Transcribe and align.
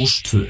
Rástvö 0.00 0.46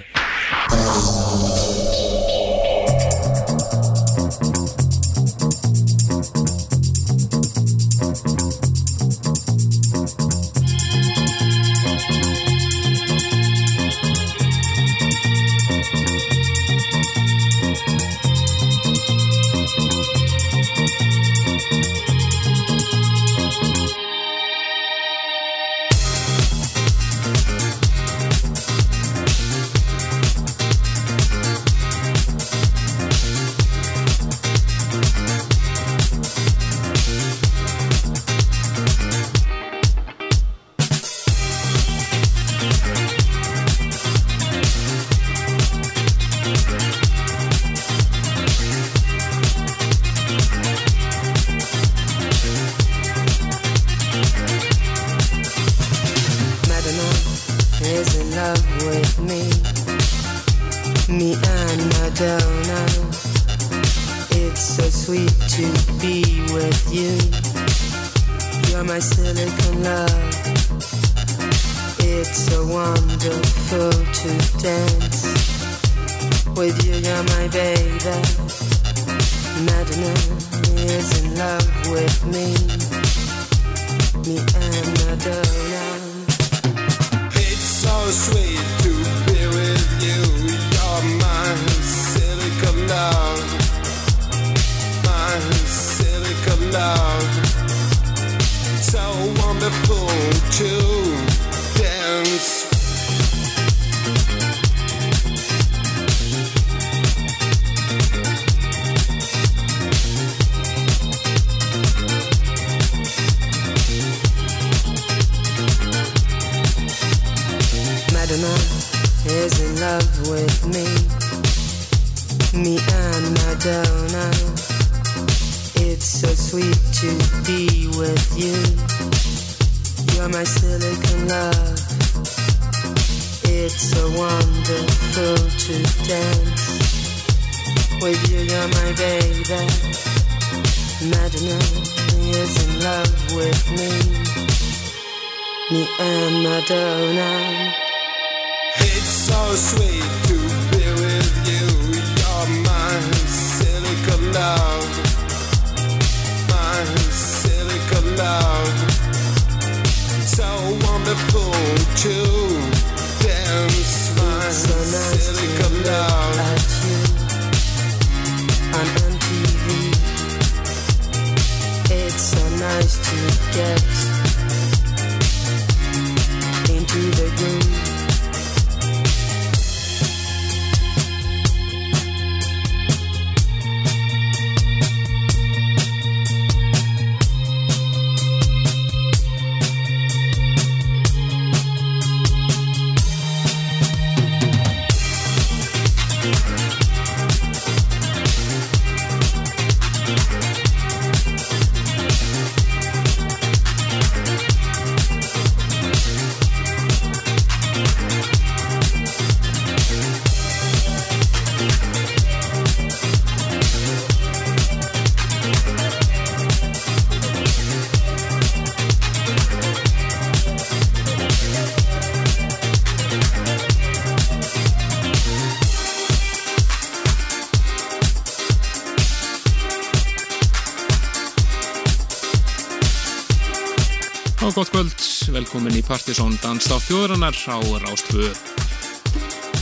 velkomin 235.54 235.76
í 235.78 235.84
Partisón 235.87 236.32
Danstátt 236.42 236.82
þjóðrannar 236.88 237.37
á 237.47 237.62
Rástvö 237.78 238.25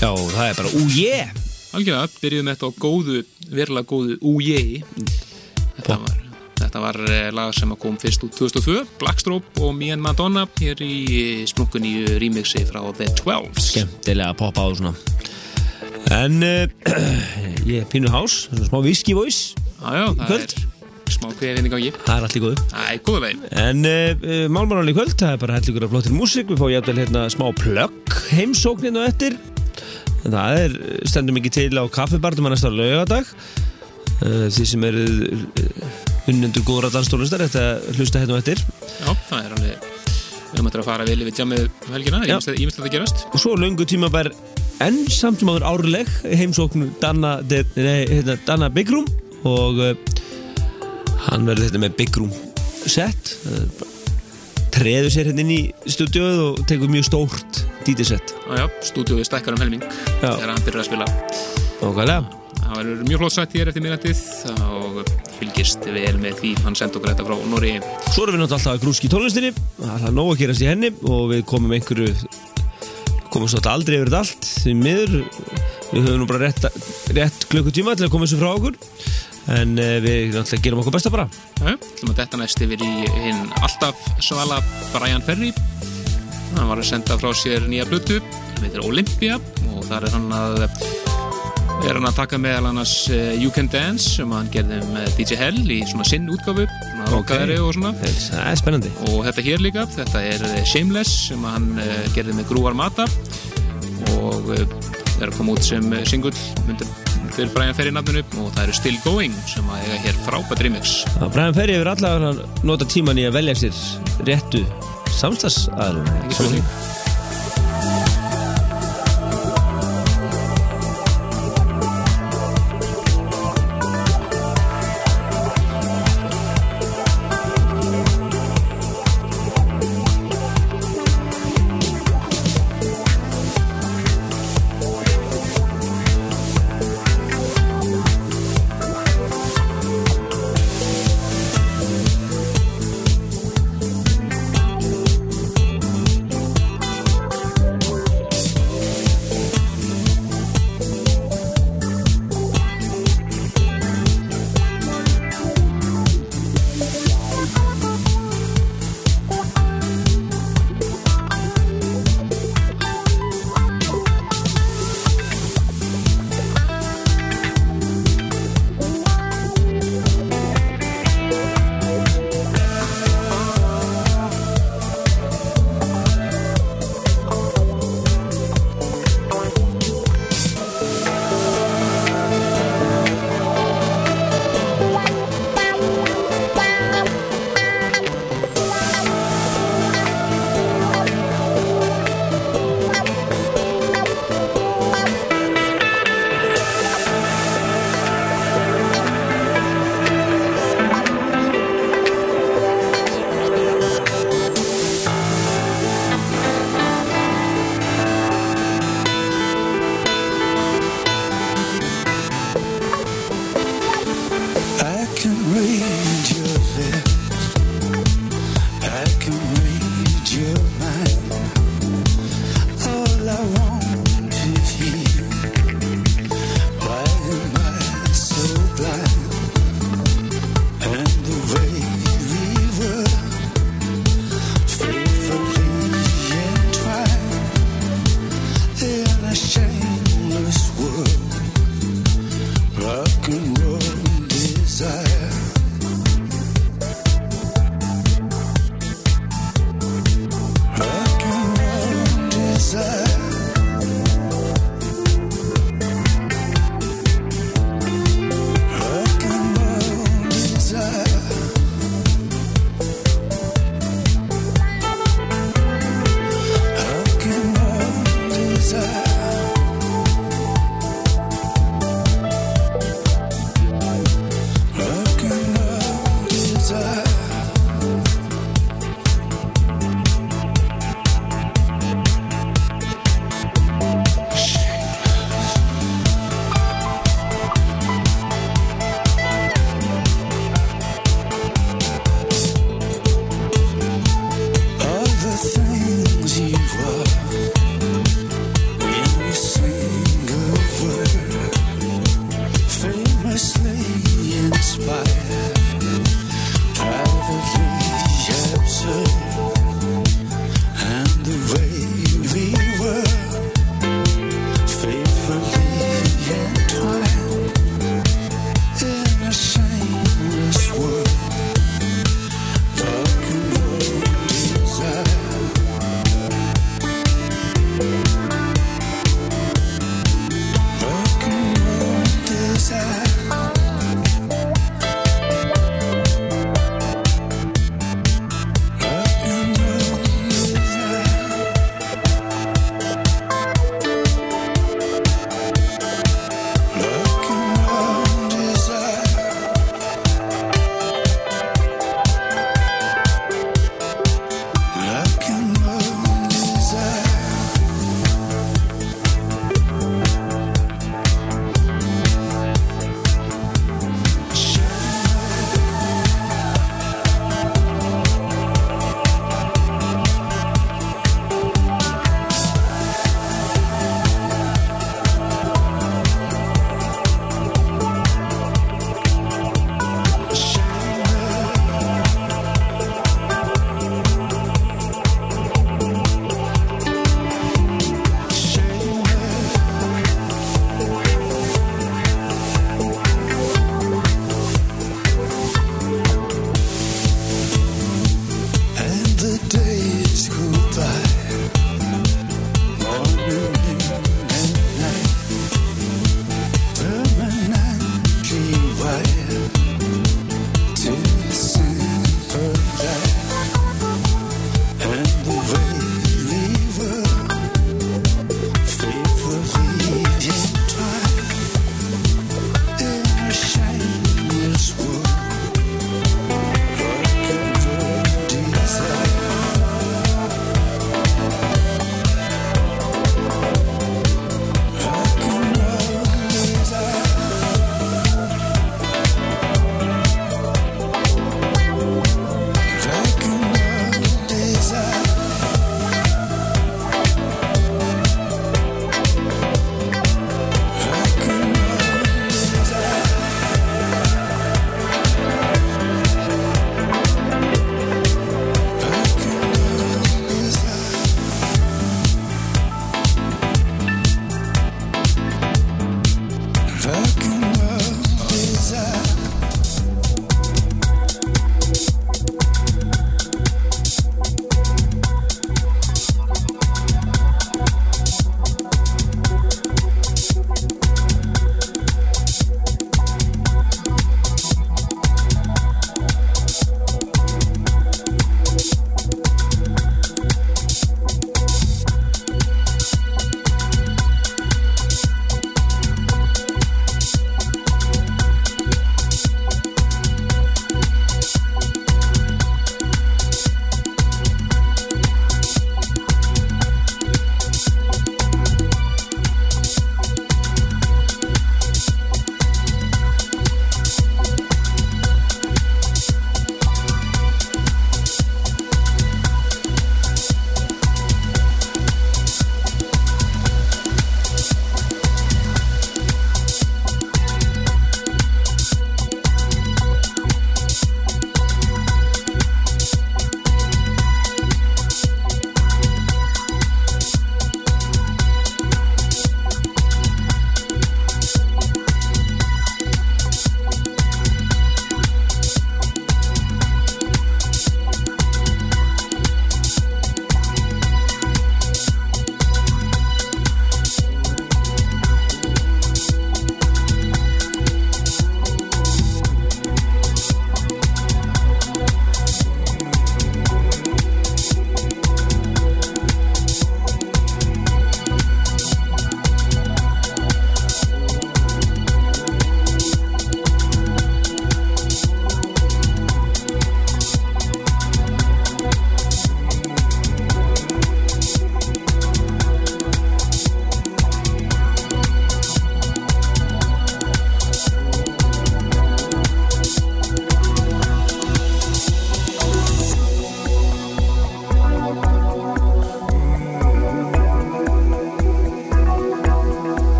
Já, 0.00 0.08
það 0.08 0.46
er 0.46 0.54
bara 0.56 0.70
újé 0.80 1.18
Algjörða, 1.76 2.06
byrjuðum 2.22 2.48
þetta 2.48 2.64
á 2.64 2.70
góðu, 2.80 3.18
verulega 3.52 3.88
góðu 3.90 4.16
Újé 4.24 4.62
Þetta 5.76 5.98
var, 6.00 6.16
þetta 6.62 6.82
var 6.86 7.00
eh, 7.10 7.28
lag 7.36 7.52
sem 7.58 7.76
kom 7.76 8.00
fyrst 8.00 8.24
út 8.24 8.32
2002 8.40 8.78
Blackstroke 9.02 9.52
og 9.60 9.76
Me 9.76 9.92
and 9.92 10.00
Madonna 10.00 10.46
hér 10.62 10.80
í 10.80 10.96
eh, 11.18 11.44
splunkunni 11.52 11.92
remixi 12.22 12.64
frá 12.70 12.80
The 12.96 13.12
Twelves. 13.20 13.68
Skemmtilega 13.74 14.32
að 14.32 14.40
poppa 14.46 14.64
á 14.64 14.68
svona. 14.72 14.96
En 16.22 16.40
uh, 16.40 16.64
ég 17.68 17.82
er 17.84 17.90
pínu 17.92 18.08
hás 18.16 18.46
svona 18.46 18.70
Smá 18.70 18.80
whisky 18.80 19.12
voice. 19.18 19.58
Jájá, 19.82 20.08
það 20.08 20.24
Kvöld. 20.24 20.56
er 20.56 20.71
smá 21.14 21.28
kveðin 21.38 21.68
í 21.68 21.72
gangi. 21.72 21.90
Það 22.02 22.14
er 22.14 22.26
allt 22.26 22.36
í 22.38 22.42
góðu. 22.42 22.66
Æ, 22.72 22.84
góða 23.06 23.22
veginn 23.26 23.42
En 23.62 23.88
uh, 23.88 24.44
málmannáli 24.52 24.94
kvöld, 24.96 25.14
það 25.20 25.34
er 25.34 25.42
bara 25.42 25.58
hellingur 25.58 25.86
af 25.86 25.94
flottir 25.94 26.16
músík. 26.16 26.50
Við 26.52 26.62
fáum 26.62 26.72
jæfnvel 26.74 27.02
hérna 27.02 27.24
smá 27.32 27.46
plögg 27.60 28.16
heimsóknin 28.32 29.00
og 29.00 29.08
eftir. 29.10 29.38
En 30.22 30.36
Það 30.36 30.58
er, 30.62 30.76
stendur 31.10 31.36
mikið 31.38 31.56
til 31.58 31.82
á 31.82 31.84
kaffibartum 31.92 32.46
að 32.46 32.54
næsta 32.54 32.70
laugadag 32.70 33.30
uh, 33.32 34.46
Þið 34.52 34.68
sem 34.74 34.84
eru 34.86 35.06
unnendur 36.30 36.66
góðra 36.68 36.92
danstólustar 36.94 37.42
Þetta 37.46 37.96
hlusta 37.96 38.22
hérna 38.22 38.38
eftir. 38.42 38.62
Já, 39.00 39.10
það 39.30 39.40
er 39.40 39.56
alveg 39.56 39.90
Við 40.52 40.60
höfum 40.60 40.68
að 40.68 40.84
fara 40.84 41.04
vel 41.08 41.22
yfir 41.24 41.32
tjámið 41.38 41.62
um 41.64 41.94
helgina. 41.96 42.18
Það 42.28 42.50
er 42.52 42.58
ímyndilegt 42.60 42.82
að 42.84 42.92
gerast. 42.92 43.22
Og 43.32 43.40
svo 43.40 43.54
löngu 43.56 43.86
tímabær 43.88 44.28
enn 44.84 44.98
samt 45.08 45.40
sem 45.40 45.48
áður 45.48 45.64
árleg 45.64 46.10
heimsókn 46.28 46.90
Danna, 47.00 47.38
hérna, 47.48 48.36
Danna 48.44 48.68
Room 48.90 49.06
og 49.48 49.80
hann 51.28 51.48
verður 51.48 51.68
þetta 51.68 51.82
með 51.84 51.96
Big 52.00 52.20
Room 52.20 52.32
set 52.90 53.34
uh, 53.46 53.88
treður 54.72 55.10
sér 55.12 55.30
hérna 55.30 55.44
inn 55.44 55.54
í 55.54 55.62
stúdíóið 55.86 56.44
og 56.46 56.62
tekur 56.70 56.92
mjög 56.92 57.08
stórt 57.10 57.64
já, 57.86 58.64
stúdíóið 58.88 59.26
stækkar 59.28 59.56
um 59.56 59.64
helming 59.64 59.82
Já. 59.82 60.30
þegar 60.30 60.52
hann 60.52 60.62
byrjar 60.66 60.84
að 60.84 60.88
spila. 60.88 61.08
Nákvæmlega 61.82 62.38
Það 62.62 62.78
verður 62.78 63.00
mjög 63.08 63.20
flott 63.20 63.34
sætt 63.34 63.54
hér 63.56 63.68
eftir 63.68 63.82
minnatið 63.84 64.20
og 64.64 65.00
fylgist 65.36 65.88
vel 65.92 66.14
með 66.22 66.38
því 66.38 66.52
hann 66.62 66.76
sendi 66.78 66.98
okkur 66.98 67.10
þetta 67.12 67.26
frá 67.26 67.48
Nóri 67.50 67.72
Svo 68.12 68.24
erum 68.24 68.36
við 68.36 68.42
náttúrulega 68.44 68.58
alltaf 68.58 68.84
grúski 68.84 69.10
tónlistinni. 69.12 69.50
Er 69.82 70.14
nóg 70.14 70.30
að 70.32 70.40
gerast 70.44 70.64
í 70.64 70.68
henni 70.70 70.92
og 71.02 71.26
við 71.32 71.42
komum 71.50 71.74
einhverju 71.76 72.14
komum 73.32 73.50
svo 73.50 73.60
aldrei 73.72 73.98
yfir 73.98 74.14
allt 74.20 74.48
því 74.62 74.74
miður. 74.78 75.18
Við 75.92 76.06
höfum 76.06 76.22
nú 76.22 76.28
bara 76.30 76.46
rétt, 76.46 76.68
rétt 77.16 77.46
klukkutíma 77.52 77.96
til 77.98 78.06
að 78.06 78.14
koma 78.14 78.28
þessu 78.28 78.40
frá 78.40 78.52
okkur 78.54 78.78
en 79.50 79.74
uh, 79.78 79.96
við 80.04 80.36
náttúrulega 80.36 80.62
gerum 80.66 80.82
okkur 80.82 80.96
besta 80.98 81.12
bara. 81.12 81.28
Detta 82.12 82.38
næst 82.38 82.62
yfir 82.62 82.82
í 82.84 82.92
hinn 83.26 83.48
alltaf 83.62 83.98
svala 84.22 84.60
Brian 84.92 85.24
Ferry. 85.24 85.50
Hann 86.52 86.68
var 86.68 86.82
að 86.82 86.90
senda 86.92 87.16
frá 87.18 87.32
sér 87.36 87.64
nýja 87.70 87.88
blötu 87.88 88.20
hann 88.62 88.66
heitir 88.68 88.84
Olympia 88.86 89.38
og 89.72 89.86
þar 89.88 90.06
er 90.06 90.12
hann 90.14 90.34
að 90.36 90.60
er 91.82 91.96
hann 91.96 92.06
að 92.06 92.18
taka 92.20 92.38
meðal 92.38 92.68
annars 92.68 92.92
uh, 93.10 93.32
You 93.34 93.50
Can 93.54 93.66
Dance 93.72 94.18
sem 94.18 94.30
hann 94.30 94.50
gerði 94.54 94.78
með 94.92 95.08
DJ 95.18 95.38
Hell 95.40 95.62
í 95.66 95.80
svona 95.90 96.06
sinn 96.06 96.28
útgáfu 96.30 96.68
svona 96.68 97.08
rockaðari 97.10 97.58
og 97.58 97.72
svona. 97.74 97.94
Það 97.98 98.44
er 98.44 98.60
spennandi. 98.60 98.92
Og 99.10 99.24
þetta 99.26 99.46
hér 99.48 99.64
líka, 99.64 99.86
þetta 99.96 100.22
er 100.28 100.46
eh, 100.52 100.60
Shameless 100.68 101.16
sem 101.32 101.48
hann 101.48 101.72
gerði 102.14 102.38
með 102.38 102.52
Grúar 102.52 102.78
Mata. 102.78 103.08
Og 104.20 104.52
uh, 104.54 104.62
er 105.18 105.30
að 105.30 105.36
koma 105.40 105.56
út 105.56 105.66
sem 105.66 105.90
singull 106.06 106.36
myndir 106.68 106.86
fyrir 107.36 107.52
Brian 107.56 107.76
Ferry 107.76 107.92
nafninu 107.94 108.22
og 108.42 108.50
það 108.54 108.64
eru 108.66 108.78
Still 108.78 108.98
Going 109.04 109.36
sem 109.50 109.68
að 109.72 109.84
eiga 109.86 110.00
hér 110.06 110.18
frábært 110.26 110.64
remix. 110.66 110.96
Það 111.18 111.36
Bræðan 111.36 111.58
Ferri 111.60 111.76
hefur 111.78 111.92
allavega 111.94 112.48
nota 112.68 112.88
tíman 112.96 113.20
í 113.20 113.28
að 113.28 113.38
velja 113.40 113.58
sér 113.64 113.84
réttu 114.28 114.64
samstagsaðalum 115.18 116.12
ekki 116.22 117.01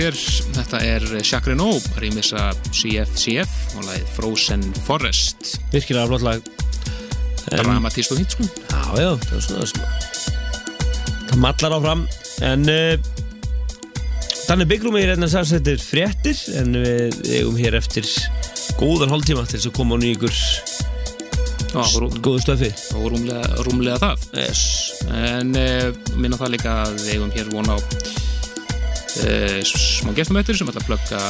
hér. 0.00 0.16
Þetta 0.56 0.80
er 0.84 1.04
Jacques 1.20 1.48
Renault, 1.50 1.86
rýmisa 2.02 2.50
CF-CF 2.70 3.76
og 3.78 3.86
lagið 3.88 4.12
Frozen 4.16 4.64
Forest. 4.86 5.56
Virkilega 5.74 6.08
flott 6.10 6.24
lag 6.26 6.52
Dramatíst 7.46 8.10
og 8.10 8.18
hitt, 8.18 8.34
sko. 8.34 8.46
Já, 8.72 8.82
já, 8.98 9.10
það 9.22 9.36
er 9.36 9.44
svona 9.46 9.90
Það 11.26 11.36
mallar 11.44 11.76
áfram 11.76 12.02
En 12.46 12.66
uh, 12.72 13.12
Þannig 14.46 14.70
byggrúmi 14.72 15.02
er 15.02 15.12
hérna 15.14 15.28
samsettir 15.30 15.78
fréttir 15.82 16.40
En 16.58 16.74
við 16.74 17.20
eigum 17.36 17.58
hér 17.60 17.78
eftir 17.78 18.08
Góðan 18.80 19.14
hálftíma 19.14 19.46
til 19.46 19.60
þess 19.60 19.70
að 19.70 19.76
koma 19.78 19.98
á 19.98 20.02
nýjur 20.02 20.42
Góðu 21.76 22.38
stöfi 22.40 22.70
og 22.96 23.10
rúmlega, 23.12 23.44
rúmlega 23.66 23.98
það. 24.00 24.22
yes. 24.40 24.60
En 25.12 25.50
uh, 25.60 25.90
minna 26.16 26.38
það 26.40 26.54
líka 26.54 26.76
að 26.86 26.94
við 27.02 27.10
eigum 27.16 27.34
hér 27.34 27.50
von 27.52 27.68
á 27.68 27.76
uh, 29.24 29.60
smá 29.66 30.12
gestumættur 30.16 30.58
sem 30.58 30.68
ætla 30.70 30.82
að 30.82 30.88
plugga 30.90 31.20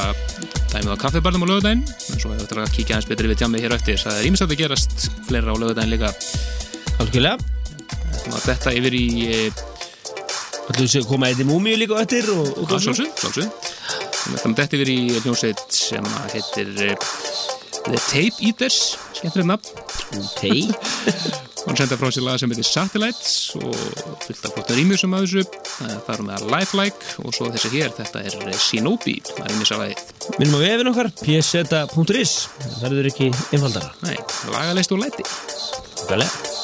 dæmið 0.73 0.93
á 0.95 1.03
kaffibarnum 1.05 1.47
á 1.47 1.51
lögudaginn 1.51 1.85
en 1.87 2.21
svo 2.21 2.33
þetta 2.35 2.65
að 2.65 2.75
kíkja 2.75 2.97
aðeins 2.97 3.11
betri 3.11 3.31
við 3.31 3.41
tjammið 3.43 3.67
hér 3.67 3.77
eftir. 3.79 4.03
Það 4.03 4.19
er 4.21 4.29
ímest 4.31 4.47
að 4.47 4.57
gerast 4.63 5.09
fleira 5.29 5.55
á 5.55 5.61
lögudaginn 5.63 5.95
líka. 5.95 6.13
Algjörlega. 7.03 7.39
Þetta 8.47 8.75
yfir 8.75 8.97
í 8.99 9.07
Ætlum 10.67 10.89
við 10.91 10.97
að 10.99 11.05
koma 11.07 11.29
eitthvað 11.31 11.51
múmíu 11.53 11.79
líka 11.79 12.01
eftir 12.03 12.27
sjálfsög, 12.27 13.13
þetta 14.59 14.79
yfir 14.81 14.91
í 14.91 14.99
hljómsveit 15.21 15.63
sem 15.71 16.09
heitir 16.33 16.73
uh, 16.89 17.11
The 17.87 18.01
Tape 18.09 18.43
Eaters. 18.43 18.97
Skemmtilegt 19.15 19.53
nafn. 19.53 20.27
Tei 20.41 20.67
Hún 21.67 21.79
senda 21.79 21.99
frá 21.99 22.11
sér 22.15 22.25
laga 22.27 22.39
sem 22.41 22.53
heitir 22.53 22.67
Satellites 22.69 23.33
og 23.59 23.75
fullt 24.23 24.45
af 24.47 24.55
flottar 24.55 24.79
rýmjusum 24.79 25.17
að 25.19 25.27
þessu. 25.27 25.45
Það 25.77 26.13
er 26.15 26.25
með 26.29 26.49
Lifelike 26.55 27.15
og 27.25 27.35
svo 27.37 27.51
þessi 27.55 27.73
hér, 27.75 27.95
þetta 27.97 28.23
er 28.23 28.61
Shinobi, 28.69 29.17
það 29.33 29.49
er 29.51 29.71
sagaðið. 29.73 30.05
Minnum 30.37 30.59
á 30.59 30.65
vefin 30.65 30.93
okkar 30.93 31.13
pseta.is 31.23 32.37
Það 32.67 32.87
verður 32.87 33.11
ekki 33.13 33.33
einfaldara 33.51 33.93
Nei, 34.07 34.17
lagalist 34.53 34.95
og 34.95 35.03
læti. 35.03 35.27
Algjörlega 36.07 36.31
of 36.31 36.56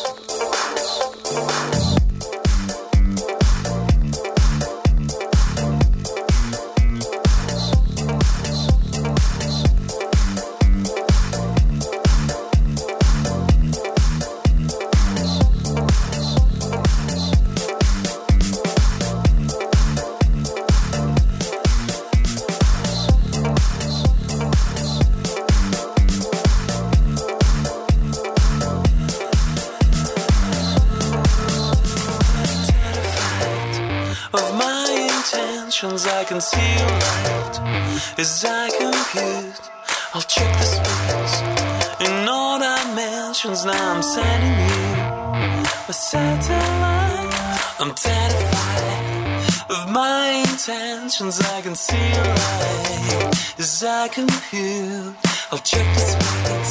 your 36.60 36.92
light 37.06 37.56
as 38.18 38.44
I 38.44 38.70
compute. 38.82 39.60
I'll 40.14 40.28
check 40.36 40.52
the 40.60 40.68
space 40.76 41.36
in 42.06 42.28
all 42.28 42.58
dimensions. 42.58 43.64
Now 43.64 43.94
I'm 43.94 44.02
sending 44.02 44.56
you 44.68 44.82
a 45.88 45.92
satellite. 45.92 47.32
I'm 47.80 47.92
terrified 47.94 49.70
of 49.70 49.90
my 49.90 50.44
intentions. 50.48 51.40
I 51.40 51.60
can 51.62 51.74
see 51.74 52.06
your 52.16 52.28
light 52.42 53.30
as 53.58 53.84
I 53.84 54.08
compute. 54.08 55.16
I'll 55.50 55.64
check 55.72 55.86
the 55.94 56.00
space 56.00 56.61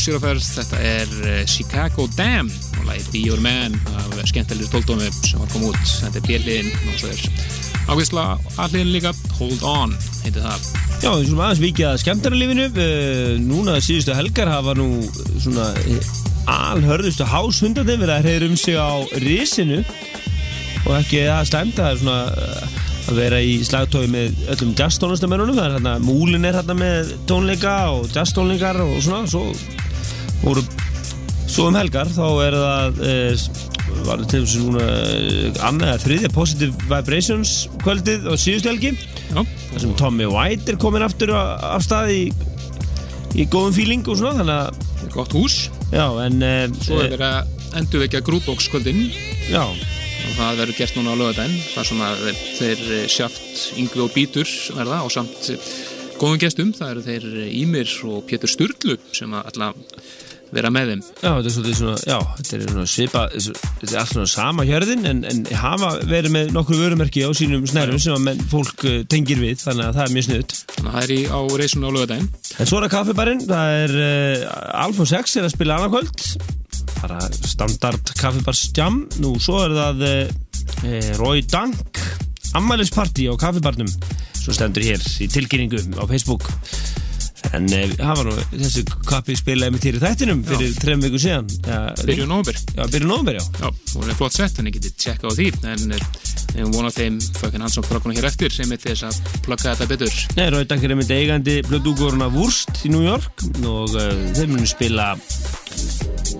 hásýraferð, 0.00 0.44
þetta 0.56 0.78
er 0.80 1.10
eh, 1.28 1.40
Chicago 1.44 2.06
Dam 2.16 2.48
og 2.78 2.86
lagi 2.88 3.02
Be 3.12 3.20
Your 3.28 3.40
Man 3.44 3.74
af 3.92 4.30
skemmtilegri 4.30 4.70
tóldómi 4.72 5.08
sem 5.12 5.40
var 5.42 5.50
komið 5.52 5.74
út, 5.74 5.90
þetta 6.06 6.16
er 6.16 6.24
björliðin 6.24 6.70
og 6.72 6.94
svo 7.02 7.10
er 7.10 7.24
ákveðsla 7.90 8.24
alliðin 8.64 8.92
líka. 8.94 9.12
Hold 9.36 9.64
On, 9.66 9.92
heitir 10.22 10.46
það. 10.46 10.64
Já, 11.02 11.10
við 11.10 11.26
skulum 11.26 11.42
aðeins 11.44 11.62
vikið 11.64 11.88
að 11.90 11.98
skemmtara 12.04 12.38
lífinu 12.40 12.86
Núna 13.44 13.76
síðustu 13.84 14.16
helgar 14.16 14.52
hafa 14.54 14.76
nú 14.78 14.88
svona 15.36 15.68
eh, 15.82 16.12
alhörðustu 16.48 17.28
háshundandi 17.28 17.98
verið 18.00 18.14
að 18.14 18.24
hreyður 18.24 18.48
um 18.48 18.56
sig 18.62 18.80
á 18.80 18.92
risinu. 19.20 19.82
Og 20.86 20.94
ekki 20.96 21.26
það 21.26 21.50
stæmt 21.50 21.76
það 21.76 21.90
er 21.90 22.00
svona 22.00 22.22
eh, 22.46 22.80
að 23.10 23.20
vera 23.20 23.42
í 23.44 23.58
slagtói 23.66 24.06
með 24.08 24.48
öllum 24.54 24.72
jazztónlistamennunum 24.80 25.60
það 25.60 25.68
er 25.68 25.76
hérna, 25.76 25.94
múlin 26.08 26.48
er 26.48 26.56
hérna 26.60 26.78
með 26.78 27.14
tónleika 27.28 27.76
og 27.98 28.08
jazztónleikar 28.14 28.80
og 28.84 28.96
svona 29.02 29.28
svo, 29.28 29.44
voru, 30.42 30.64
svo 31.50 31.68
um 31.70 31.78
helgar 31.78 32.10
þá 32.12 32.26
er 32.46 32.56
það 32.60 33.00
e, 33.06 33.14
var 34.06 34.24
til 34.30 34.42
þess 34.44 34.56
að 34.60 34.78
eh, 34.84 35.62
annað 35.66 35.92
eða 35.92 36.02
þriðja 36.04 36.32
Positive 36.34 36.90
Vibrations 36.90 37.54
kvöldið 37.84 38.28
á 38.30 38.34
síðustu 38.38 38.72
helgi. 38.72 38.92
Þar 39.30 39.82
sem 39.84 39.96
Tommy 39.98 40.28
White 40.30 40.72
er 40.72 40.80
komin 40.80 41.04
aftur 41.06 41.34
af 41.36 41.84
stað 41.86 42.14
í, 42.14 42.22
í 43.34 43.46
góðum 43.50 43.76
fíling 43.76 44.06
og 44.06 44.20
svona 44.20 44.40
þannig 44.40 44.58
að 44.58 45.14
gott 45.14 45.34
hús. 45.36 45.62
Já 45.90 46.06
en 46.24 46.42
e, 46.42 46.54
Svo 46.82 47.00
er 47.02 47.16
verið 47.16 47.26
að 47.30 47.56
endurvekja 47.80 48.22
Grúbóks 48.26 48.68
kvöldin. 48.70 49.08
Já. 49.50 49.64
Og 50.20 50.34
það 50.36 50.58
verður 50.60 50.78
gert 50.78 50.96
núna 50.98 51.14
á 51.16 51.20
lögadaginn 51.20 51.62
þar 51.72 51.88
sem 51.88 52.02
að 52.04 52.24
þeir 52.58 52.82
eh, 52.96 53.06
sjaft 53.10 53.62
Yngvi 53.80 54.02
og 54.04 54.12
Bítur 54.14 54.50
verða 54.76 55.00
og 55.06 55.12
samt 55.14 55.48
eh, 55.52 55.70
góðum 56.20 56.40
gestum, 56.42 56.74
það 56.76 56.92
eru 56.92 57.04
þeir 57.06 57.28
eh, 57.30 57.54
Ímir 57.62 57.94
og 58.10 58.26
Pétur 58.28 58.52
Sturlu 58.52 58.98
sem 59.16 59.32
að 59.32 59.48
alltaf 59.50 60.02
vera 60.54 60.70
með 60.72 60.90
þeim. 60.90 61.02
Já, 61.20 61.30
þetta 61.30 61.48
er 61.48 61.54
svolítið 61.54 61.76
svona, 61.78 61.96
já, 62.08 62.16
þetta 62.38 62.56
er 62.56 62.62
svona 62.66 62.86
svipa, 62.90 63.22
þetta 63.34 63.88
er 63.90 63.98
allt 64.00 64.12
svona 64.14 64.30
sama 64.32 64.66
hjörðin 64.68 65.08
en, 65.10 65.20
en 65.30 65.42
hafa 65.60 65.90
verið 66.10 66.34
með 66.36 66.52
nokkur 66.56 66.80
vörumerki 66.80 67.24
á 67.26 67.30
sínum 67.36 67.66
snerfum 67.70 68.02
sem 68.02 68.16
að 68.16 68.24
menn, 68.26 68.42
fólk 68.50 68.86
uh, 68.88 68.96
tengir 69.10 69.40
við, 69.42 69.60
þannig 69.62 69.88
að 69.88 69.98
það 69.98 70.06
er 70.06 70.14
mjög 70.16 70.28
sniðut. 70.28 70.56
þannig 70.74 70.90
að 70.90 70.96
það 70.96 71.06
er 71.06 71.14
í, 71.14 71.20
á 71.30 71.40
reysunum 71.62 71.86
á 71.86 71.96
lögadaginn 71.96 72.30
En 72.30 72.70
svo 72.70 72.80
er 72.80 72.86
það 72.86 72.94
kaffibarinn, 72.96 73.44
það 73.46 73.74
er 73.78 73.96
uh, 74.04 74.46
Alfa 74.84 75.08
6 75.12 75.36
er 75.38 75.48
að 75.48 75.54
spila 75.54 75.78
annarkvöld, 75.78 76.26
bara 77.00 77.20
standard 77.38 78.14
kaffibars-jam, 78.20 79.04
nú 79.22 79.36
svo 79.42 79.62
er 79.66 79.76
það 79.78 80.06
uh, 80.10 81.12
Rói 81.20 81.44
Dank, 81.46 82.02
ammælisparti 82.58 83.30
á 83.30 83.34
kaffibarnum, 83.38 83.90
svo 84.40 84.56
stendur 84.56 84.82
hér 84.82 85.04
í 85.22 85.30
tilkynningu 85.30 85.84
á 86.00 86.04
Facebook. 86.10 86.50
En 87.56 87.66
uh, 87.66 87.94
það 87.96 88.18
var 88.20 88.28
nú, 88.28 88.34
þessi 88.52 88.84
kappi 89.08 89.36
spilaði 89.38 89.74
með 89.74 89.84
týri 89.86 90.02
þættinum 90.02 90.42
fyrir 90.46 90.74
trefn 90.78 91.04
viku 91.06 91.20
síðan. 91.22 91.48
Byrju 92.04 92.26
nómber 92.30 92.58
Já, 92.76 92.82
byrju 92.92 93.08
nómber, 93.08 93.40
já. 93.40 93.44
Já, 93.60 93.68
og 93.70 94.04
það 94.04 94.12
er 94.12 94.18
flott 94.20 94.36
sett, 94.36 94.56
þannig 94.58 94.76
getið 94.76 94.96
tjekka 95.04 95.30
á 95.30 95.32
því 95.34 95.48
en 95.72 95.96
eh, 95.96 96.04
erum 96.54 96.74
vonað 96.74 96.98
þeim 96.98 97.18
Fökkin 97.40 97.64
Hansson 97.64 97.86
plökkunum 97.86 98.18
hér 98.18 98.28
eftir 98.30 98.54
sem 98.54 98.70
er 98.74 98.82
þess 98.82 99.06
að 99.08 99.18
plökka 99.46 99.74
þetta 99.74 99.88
betur 99.90 100.20
Nei, 100.36 100.46
Rauðdankar 100.54 100.94
er 100.94 101.00
myndi 101.00 101.18
eigandi 101.18 101.56
blöðúgóruna 101.68 102.30
Wurst 102.34 102.84
í 102.86 102.92
New 102.92 103.04
York 103.06 103.44
og 103.64 103.96
uh, 103.96 104.10
þeir 104.36 104.52
munu 104.52 104.68
spila 104.68 105.12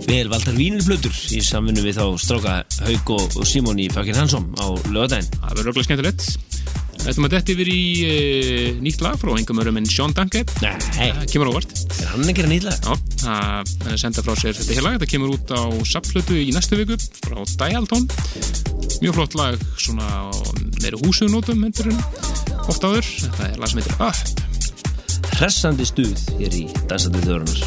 vel 0.07 0.27
Valtar 0.31 0.57
Vínilblöður 0.57 1.17
í 1.37 1.41
samvinnu 1.45 1.85
við 1.85 2.01
þá 2.01 2.05
stráka 2.21 2.57
Haug 2.87 3.15
og, 3.17 3.37
og 3.39 3.49
Simon 3.49 3.81
í 3.83 3.91
Fakir 3.93 4.19
Hansson 4.19 4.49
á 4.59 4.67
lögadaginn. 4.91 5.29
Það 5.37 5.53
verður 5.53 5.71
röglega 5.71 5.89
skemmtilegt 5.89 6.80
Þetta 7.01 7.23
maður 7.23 7.35
dætt 7.37 7.53
yfir 7.55 7.71
í 7.73 7.83
e, 8.05 8.17
nýtt 8.85 9.01
lag 9.05 9.17
frá 9.21 9.33
engum 9.35 9.61
örum 9.63 9.79
en 9.81 9.89
Sean 9.89 10.13
Danke 10.17 10.45
Nei, 10.61 10.75
Það 10.99 11.25
kemur 11.33 11.51
á 11.51 11.57
vart 11.57 11.73
er 11.97 12.11
hann 12.13 12.33
ekki 12.33 12.45
að 12.45 12.53
nýla? 12.53 12.75
Já, 12.77 12.93
það 13.23 13.93
að 13.95 13.99
senda 14.03 14.25
frá 14.27 14.35
sér 14.41 14.55
þetta 14.59 14.85
lag. 14.85 14.97
Þetta 14.99 15.11
kemur 15.15 15.35
út 15.37 15.49
á 15.57 15.63
sapplötu 15.89 16.37
í 16.39 16.53
næstu 16.55 16.79
viku 16.81 16.97
frá 17.25 17.39
Dialton 17.65 18.05
Mjög 19.01 19.17
flott 19.17 19.35
lag 19.41 19.55
svona 19.81 20.05
á 20.05 20.29
meiri 20.83 21.01
húsunótum 21.01 21.65
hendur 21.65 21.89
en 21.93 22.01
oft 22.69 22.85
áður. 22.85 23.07
Þetta 23.07 23.49
er 23.49 23.59
lag 23.61 23.71
sem 23.73 23.81
heitir 23.81 23.97
Up. 24.05 24.19
Hressandi 25.39 25.87
stuð 25.89 26.19
hér 26.41 26.53
í 26.63 26.67
Dansandi 26.85 27.21
þjórunar. 27.25 27.61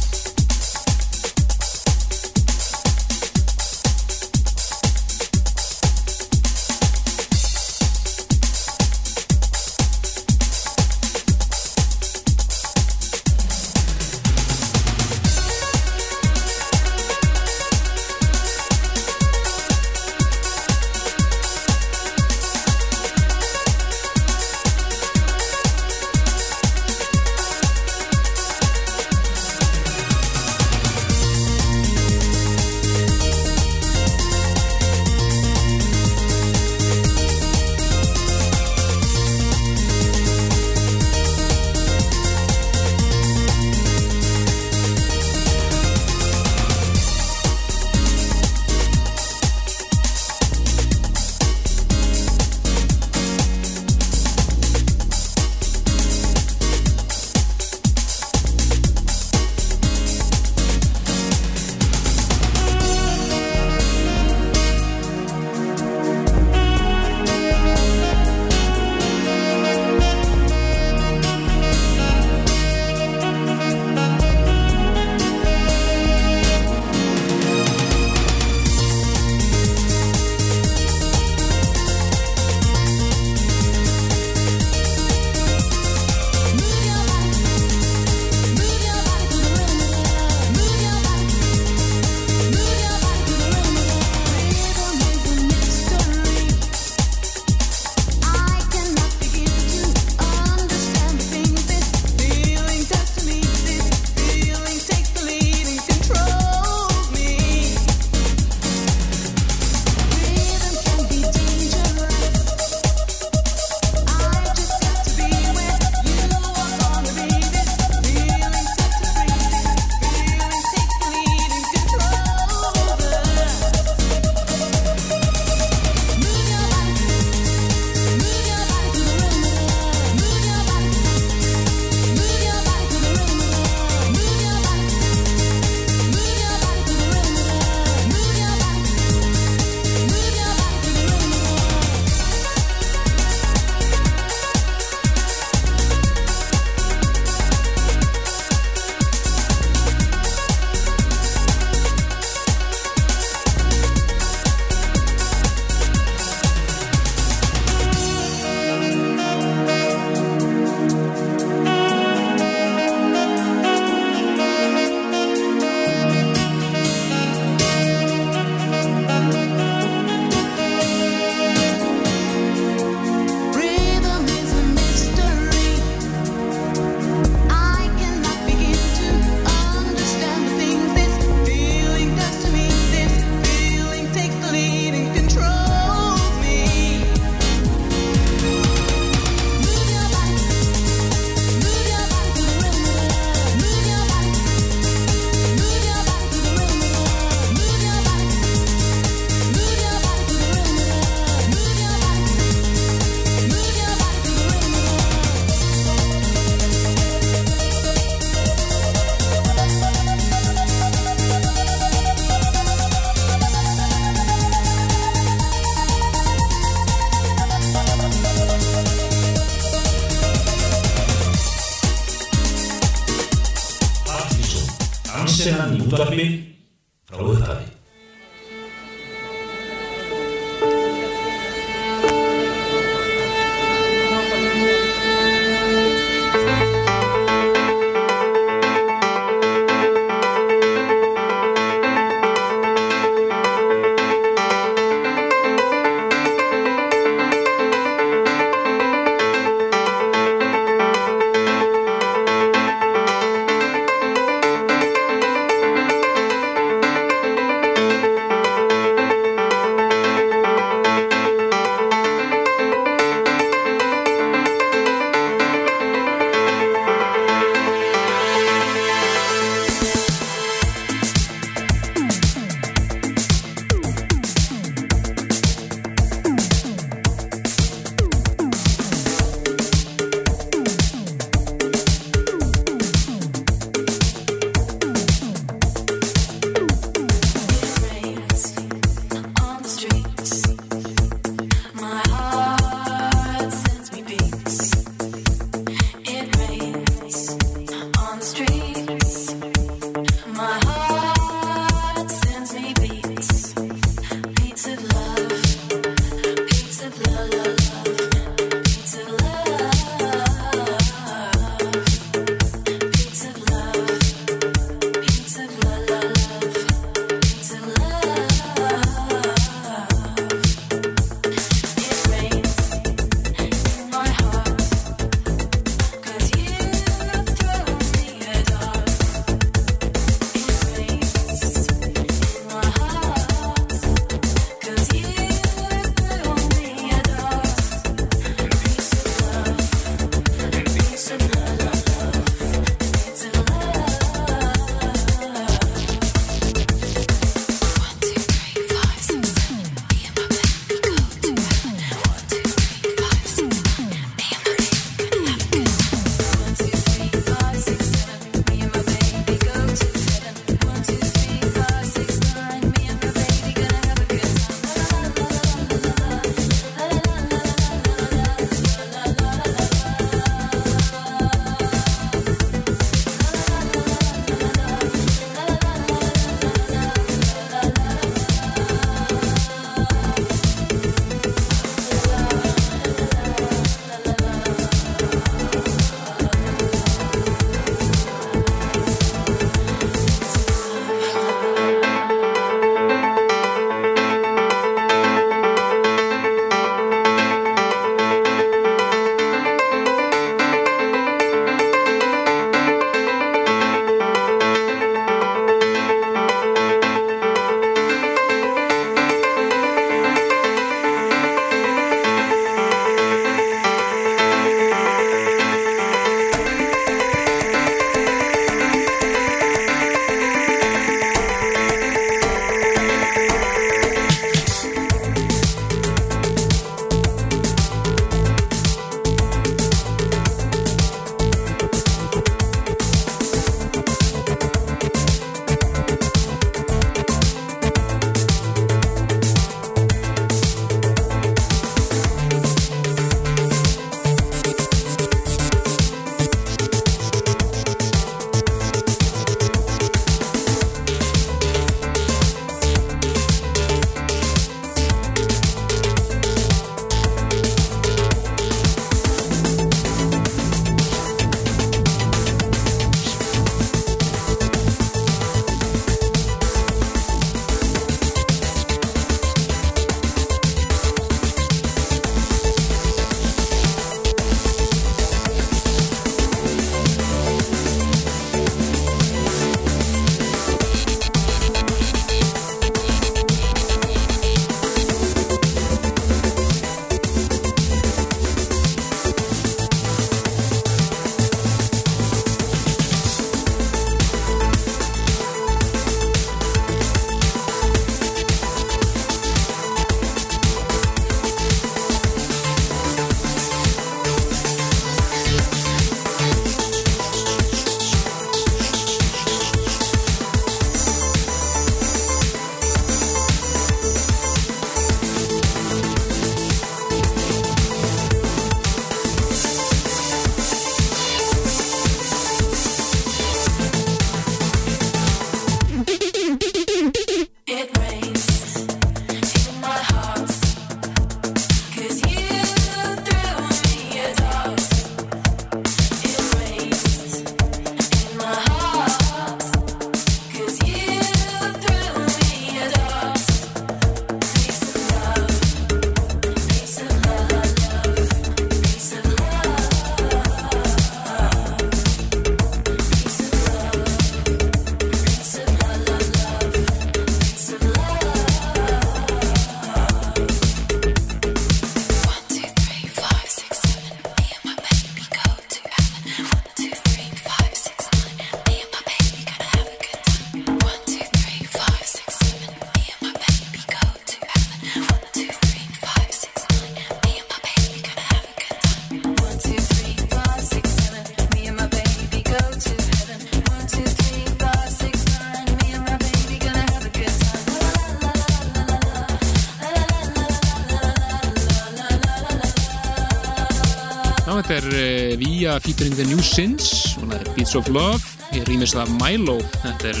Featuring 595.64 595.96
the 595.96 596.04
New 596.04 596.20
Sins 596.20 596.94
og 597.00 597.08
það 597.08 597.18
er 597.20 597.32
Beats 597.38 597.56
of 597.58 597.68
Love 597.72 598.14
ég 598.36 598.44
rýmist 598.48 598.76
það 598.76 598.92
Milo. 599.00 599.36
Þetta 599.62 599.92
er 599.92 600.00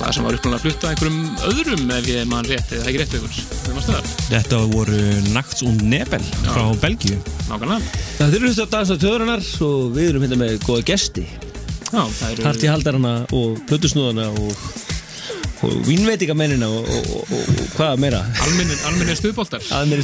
það 0.00 0.14
sem 0.16 0.26
var 0.26 0.36
uppnáðlega 0.38 0.58
að 0.58 0.64
flutta 0.64 0.90
einhverjum 0.90 1.20
öðrum 1.50 1.92
ef 1.96 2.08
ég 2.08 2.28
man 2.30 2.48
rétt 2.48 2.72
eða 2.76 2.86
ekki 2.88 3.02
rétt 3.02 3.16
stöðar, 3.80 4.08
Þetta 4.30 4.60
voru 4.72 5.00
Nachts 5.34 5.64
und 5.66 5.84
Nebel 5.84 6.24
frá 6.46 6.64
Belgíu. 6.82 7.18
Nákvæmlega. 7.50 8.00
Það 8.18 8.36
eru 8.38 8.48
hlustu 8.48 8.64
að 8.64 8.74
dansa 8.76 8.98
töðurinnar 9.00 9.46
og 9.66 9.94
við 9.96 10.10
erum 10.12 10.26
hérna 10.26 10.40
með 10.40 10.58
góða 10.64 10.86
gesti. 10.92 11.26
Já, 11.90 12.04
það 12.06 12.26
eru 12.30 12.46
Parti 12.46 12.70
haldarana 12.70 13.14
og 13.34 13.60
plötusnúðana 13.66 14.28
og, 14.30 14.52
og 14.54 14.69
vínveitingamennina 15.86 16.68
og, 16.72 16.88
og, 16.88 17.10
og, 17.20 17.32
og 17.36 17.60
hvað 17.76 18.00
meira? 18.02 18.20
Almennir, 18.46 18.78
almennir 18.88 19.18
stuðbóltar 19.18 19.64
Það 19.66 19.94
er 19.96 20.02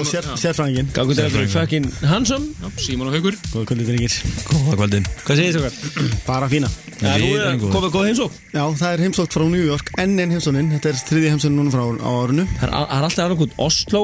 og 0.00 0.08
sérfræðingin 0.40 0.90
gangur 0.94 1.18
til 1.18 1.26
að 1.26 1.36
vera 1.36 1.52
fucking 1.52 1.86
handsome 2.10 2.50
já, 2.58 2.70
Símon 2.82 3.10
og 3.10 3.16
Haugur 3.18 3.38
Góða 3.52 3.68
kvöldið 3.70 3.92
drengir. 3.92 4.16
Góða 4.48 4.78
kvöldin. 4.80 5.10
Hvað 5.26 5.42
segir 5.42 5.56
þið 5.56 5.68
okkar? 5.68 6.08
Bara 6.30 6.50
fína. 6.50 6.72
Er 7.00 7.22
nú 7.22 7.30
Við 7.30 7.44
erum 7.44 7.62
að 7.68 7.76
koma 7.76 7.92
góð 7.94 8.08
heimsók 8.10 8.40
Já, 8.50 8.64
það 8.82 8.90
er 8.90 9.04
heimsótt 9.06 9.36
frá 9.36 9.46
New 9.48 9.62
York 9.64 9.94
Enn 10.02 10.18
einn 10.20 10.34
heimsónin 10.34 10.74
Þetta 10.74 10.90
er 10.90 11.00
þriði 11.08 11.30
heimsónin 11.32 11.56
núna 11.62 11.72
frá 11.72 11.86
á 11.86 12.10
árunu 12.10 12.44
Það 12.58 12.66
er 12.66 12.74
það 12.74 12.98
er 12.98 13.06
alltaf 13.08 13.24
annarkot 13.24 13.56
Oslo 13.64 14.02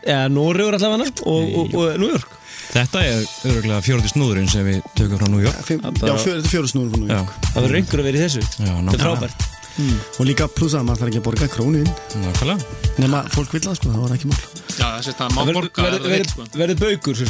eða 0.00 0.28
Noregur 0.32 0.76
allavega 0.76 1.10
og, 1.28 1.56
og, 1.60 1.74
og 1.76 2.00
New 2.00 2.10
York. 2.12 2.36
Þetta 2.70 3.02
er 3.04 3.24
öruglega 3.50 3.82
fjórði 3.84 4.12
snúðurinn 4.12 4.50
sem 4.50 4.66
við 4.66 4.82
tökum 4.94 5.20
frá 5.20 5.30
New 5.30 5.42
York. 5.42 5.62
Já, 5.66 5.78
fjör, 6.22 6.36
þetta 6.36 6.36
er 6.40 6.52
fjóru 6.54 6.70
snúður 6.70 6.92
frá 6.94 7.02
New 7.02 7.10
Já, 7.10 7.16
York. 7.18 7.38
Það 7.48 7.64
verður 7.66 7.80
einhver 7.80 8.04
að 8.04 8.10
vera 8.10 8.20
í 8.20 8.26
þessu. 8.28 8.44
Já, 8.46 8.68
Það 8.68 8.76
er 8.76 8.84
nákvæmlega 8.90 9.49
frábært 9.80 10.20
Og 10.20 10.26
líka 10.28 10.46
pluss 10.52 10.74
að 10.78 10.84
maður 10.88 11.00
þarf 11.00 11.10
ekki 11.10 11.20
að 11.20 11.26
borga 11.28 11.48
Nákvæmlega 12.20 12.58
Nema 13.00 13.20
fólk 13.32 13.52
vil 13.54 13.62
það 13.64 13.76
sko, 13.80 13.92
það 13.94 14.02
var 14.04 14.14
ekki 14.16 14.30
mál 14.30 14.40
Já, 14.80 14.86
það 15.18 15.30
má 15.30 15.40
Það 15.40 15.48
verður- 15.50 15.56
borga 15.60 15.84
verður- 15.86 16.30
sko. 16.30 16.44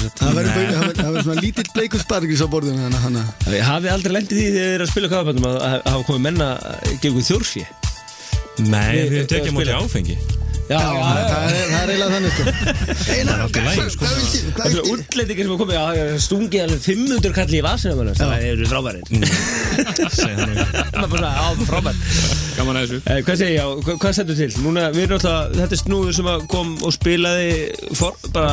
sagt. 0.01 1.01
Það 1.01 1.11
verður 1.11 1.25
svona 1.27 1.45
lítill 1.45 1.71
bleikur 1.75 2.01
spargis 2.05 2.43
á 2.45 2.49
borðinu 2.53 2.85
að 2.87 2.95
að 2.95 3.25
Þið 3.51 3.65
hafið 3.71 3.95
aldrei 3.95 4.13
lendið 4.17 4.37
því 4.41 4.47
þegar 4.51 4.67
þið 4.67 4.75
eru 4.75 4.85
að 4.87 4.91
spila 4.95 5.09
kafabændum 5.15 5.49
að 5.51 5.57
að 5.71 5.89
hafa 5.91 6.05
komið 6.11 6.23
menna 6.29 6.49
gegn 7.03 7.17
þjórfí 7.31 7.65
Nei, 8.61 8.93
Við- 8.93 9.11
við 9.11 9.17
við 9.21 9.27
tekið 9.31 9.51
á 9.51 9.57
móti 9.57 9.71
spila. 9.71 9.81
áfengi 9.81 10.17
Já, 10.71 10.79
Já, 10.79 11.01
það 11.03 11.45
er, 11.51 11.71
það 11.71 11.81
er 11.81 11.91
eiginlega 11.91 12.13
þannig 12.15 12.33
sko 12.35 12.43
Einar, 13.17 13.41
sko. 13.51 14.05
hvað 14.05 14.13
viltu? 14.21 14.53
Það 14.55 14.67
er 14.67 14.75
viltu? 14.77 14.93
útlendingar 14.95 15.45
sem 15.47 15.51
hafa 15.51 15.63
komið 15.65 15.79
að 15.81 16.13
stungið 16.25 16.63
alveg 16.65 16.85
500 16.85 17.33
kalli 17.41 17.59
í 17.59 17.63
vasinu 17.67 17.97
mann, 17.99 18.11
það 18.21 18.45
eru 18.51 18.69
frábærir 18.71 19.03
Segði 20.15 20.37
það 20.39 20.53
ekki. 20.55 20.85
Er 21.01 21.09
bara 21.17 21.33
á, 21.35 21.47
frábær 21.67 21.99
Gaman 22.61 22.79
að 22.79 22.85
þessu 22.87 23.01
Eh, 23.11 23.19
Hvað 23.27 23.41
segir 23.41 23.55
ég 23.57 23.67
á, 23.67 23.69
hvað, 23.91 24.15
stendur 24.15 24.39
til? 24.39 24.49
Núna, 24.63 24.87
við 24.95 25.03
erum 25.09 25.17
alltaf, 25.19 25.53
þetta 25.59 25.77
er 25.77 25.81
snúður 25.83 26.17
sem 26.21 26.31
að 26.31 26.47
kom 26.55 26.71
og 26.87 26.95
spilaði 26.95 27.51
for, 27.99 28.17
bara 28.35 28.53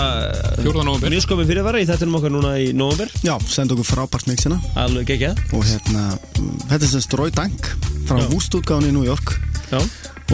4. 0.63 0.74
nóvember. 0.88 1.11
Mjög 1.13 1.26
skomið 1.28 1.51
fyrirvara 1.51 1.82
í 1.84 1.88
þettinum 1.89 2.18
okkar 2.22 2.34
núna 2.34 2.53
í 2.63 2.72
nóvember 2.78 3.11
Já, 3.28 3.36
senda 3.51 3.76
okkur 3.78 3.89
frábært 3.91 4.30
mixina 4.32 4.57
Alveg 4.80 5.09
geggjað 5.13 5.41
Og 5.53 5.65
hérna, 5.70 6.07
mm, 6.39 6.53
þetta 6.72 6.82
er 6.88 6.93
sem 6.95 7.05
Strói 7.05 7.30
Dank 7.36 7.70
Frá 8.09 8.22
hústútgáðan 8.32 8.89
í 8.89 8.95
New 8.97 9.05
York 9.05 9.36
Já 9.74 9.82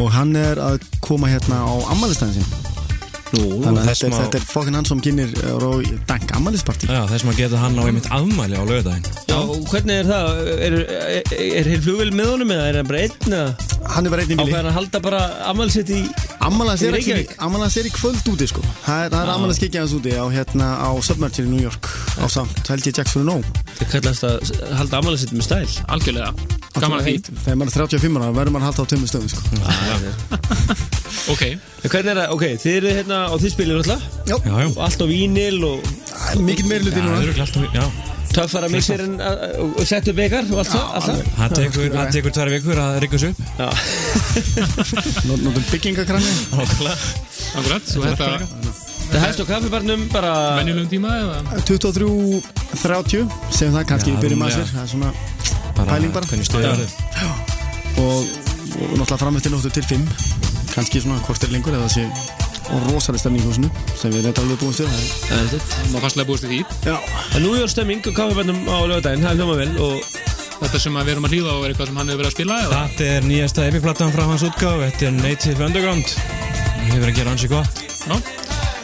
Og 0.01 0.09
hann 0.11 0.35
er 0.35 0.57
að 0.61 0.85
koma 1.05 1.29
hérna 1.29 1.61
á 1.61 1.73
ammælistæðin 1.93 2.41
sin 2.41 2.47
Nú, 2.49 2.82
Þannig 3.33 3.81
að 3.81 3.87
þetta, 3.89 4.07
er- 4.07 4.17
þetta 4.19 4.39
er 4.39 4.45
fokkin 4.51 4.77
hann 4.77 4.85
sem 4.85 5.01
kynir 5.03 5.31
Rói 5.63 5.97
Dank 6.09 6.33
ammælisparti 6.37 6.89
Já, 6.91 7.01
þess 7.09 7.25
maður 7.27 7.39
geta 7.41 7.61
hann 7.63 7.79
á 7.79 7.83
einmitt 7.87 8.09
afmæli 8.13 8.59
á 8.59 8.63
og 9.43 9.65
hvernig 9.71 9.95
er 10.03 10.07
það? 10.07 10.27
Er, 10.53 10.75
er, 10.93 11.33
er 11.59 11.69
hér 11.71 11.81
flugvel 11.83 12.11
með 12.15 12.29
honum 12.33 12.53
eða 12.55 12.67
er 12.69 12.77
hann 12.79 12.89
bara 12.89 13.01
einn 13.07 13.33
Hann 13.93 14.07
er 14.07 14.13
bara 14.13 14.23
einn 14.23 14.31
í 14.31 14.37
bíli. 14.39 14.53
Að 14.55 14.69
halda 14.77 15.01
bara 15.03 15.21
ammælsitt 15.49 15.89
í 15.91 16.01
Reykjavík? 16.93 17.33
Ammælans 17.43 17.75
er 17.79 17.89
í 17.89 17.91
kvöld 17.93 18.29
úti 18.31 18.47
sko. 18.49 18.63
Það 18.85 19.03
er, 19.05 19.11
það 19.13 19.19
er 19.23 19.31
ammælans 19.33 19.59
kikið 19.63 19.81
hans 19.83 19.95
úti 19.97 20.13
á, 20.15 20.25
hérna, 20.33 20.69
á 20.79 20.89
Submerger 21.03 21.47
í 21.47 21.51
New 21.51 21.63
York 21.63 21.89
Á 22.19 22.25
samt, 22.31 22.63
held 22.69 22.87
ég 22.87 22.95
Jacks 22.97 23.15
for 23.15 23.25
no 23.27 23.39
Það 23.79 23.91
kallast 23.97 24.27
að 24.27 24.53
halda 24.79 25.01
ammælsitt 25.01 25.35
með 25.35 25.47
stæl 25.49 25.67
Algjörlega, 25.93 26.31
gaman 26.79 26.99
að 27.01 27.09
því. 27.09 27.15
Þegar 27.43 27.59
maður 27.59 27.73
er 27.73 27.77
35 27.97 28.19
ára 28.23 28.31
verður 28.39 28.55
maður 28.55 28.63
að 28.63 28.69
halda 28.71 28.83
á 28.83 28.91
tömmu 28.93 29.11
stöðum 29.11 29.31
sko. 29.33 29.41
Er? 32.13 32.31
Ok, 32.33 32.43
þið 32.59 32.73
eru 32.77 32.89
hérna 32.97 33.19
og 33.31 33.43
þið 33.43 33.53
spilir 33.55 33.81
alltaf 33.81 34.07
Já, 34.27 34.35
Já, 34.35 34.55
já. 34.63 34.67
Og 34.71 34.81
allt 34.87 35.03
á 35.03 35.05
vínil 35.09 35.61
er 35.69 36.41
mikið 36.43 36.71
meiri 36.71 36.83
hluti 36.87 36.99
Já, 36.99 37.05
núna 37.07 38.11
töffara 38.33 38.69
mixerinn 38.71 39.19
uh, 39.21 39.43
og 39.61 39.79
og 39.81 39.87
sett 39.87 40.07
upp 40.09 40.19
ykkar 40.25 40.47
og 40.49 40.61
allt 40.63 40.71
það 40.73 40.95
allt 40.97 41.09
það? 41.37 41.53
Tekur, 41.59 41.89
það 41.93 42.11
tekur 42.15 42.35
tvær 42.37 42.51
vikur 42.53 42.81
að 42.81 42.95
rigga 43.03 43.19
þessu 43.19 43.29
upp. 43.29 43.39
Já. 43.59 43.67
Nó- 45.27 45.39
Nótum 45.43 45.67
byggingakranni 45.69 46.31
Nákvæmlega. 46.53 46.95
Akkurat 47.53 47.85
Það 49.13 49.25
hefst 49.27 49.41
á 49.43 49.45
kaffibarnum 49.45 50.05
bara 50.09 50.31
venjulegum 50.57 50.89
tíma 50.89 51.11
eða? 51.19 51.41
23.30 51.67 53.27
Segjum 53.53 53.75
það, 53.75 53.83
kannski 53.91 54.15
byrjum 54.23 54.45
að 54.47 54.55
sér. 54.55 54.71
Það 54.71 54.85
er 54.85 54.93
svona 54.95 55.11
Bara 55.77 55.89
Pæling 55.91 56.13
bara. 56.13 56.25
Og, 57.93 58.23
og 58.23 58.95
náttúrulega 58.97 59.19
framöftir 59.21 59.53
nóttu 59.53 59.69
til 59.75 59.85
5 59.85 60.07
kannski 60.73 61.03
svona 61.03 61.21
hvort 61.27 61.45
er 61.45 61.53
lengur 61.53 61.77
eða 61.77 61.91
sé 61.93 62.07
og 62.71 62.87
rosalega 62.89 63.21
stemning 63.23 63.43
í 63.43 63.47
húsinu 63.49 63.71
sem 63.99 64.13
við 64.13 64.27
reynda 64.27 64.43
alveg 64.43 64.61
búin 64.61 64.75
stuð 64.77 64.93
Það 65.27 65.55
er. 65.57 65.65
Má 65.93 65.97
fastlega 66.03 66.29
búist 66.29 66.47
í 66.47 66.51
því. 66.51 66.59
Já, 66.87 66.95
En 67.35 67.43
nú 67.45 67.55
er 67.57 67.71
stemming 67.71 68.03
á 68.03 68.11
kaffibarnum 68.11 68.61
á 68.69 68.77
lögadaginn, 68.87 69.25
það 69.25 69.31
er 69.33 69.41
hljóma 69.41 69.57
vel 69.59 69.73
og 69.83 70.21
Þetta 70.63 70.79
sem 70.79 70.95
að 70.95 71.07
við 71.07 71.13
erum 71.15 71.25
að 71.27 71.33
hlýða 71.33 71.53
á 71.53 71.57
er 71.59 71.71
eitthvað 71.73 71.89
sem 71.89 71.97
hann 71.99 72.11
hefur 72.11 72.21
verið 72.21 72.29
að 72.29 72.35
spila 72.37 72.59
eða? 72.63 72.77
Þetta 72.93 73.09
er 73.17 73.25
nýjasta 73.27 73.65
epiplatan 73.67 74.13
frá 74.15 74.23
hans 74.29 74.45
útgáf 74.47 74.85
Þetta 74.85 75.09
er 75.09 75.17
Native 75.17 75.67
Underground. 75.67 76.15
Hann 76.77 76.93
hefur 76.93 77.09
að 77.09 77.19
gera 77.19 77.33
hansi 77.33 77.51
gott 77.51 77.83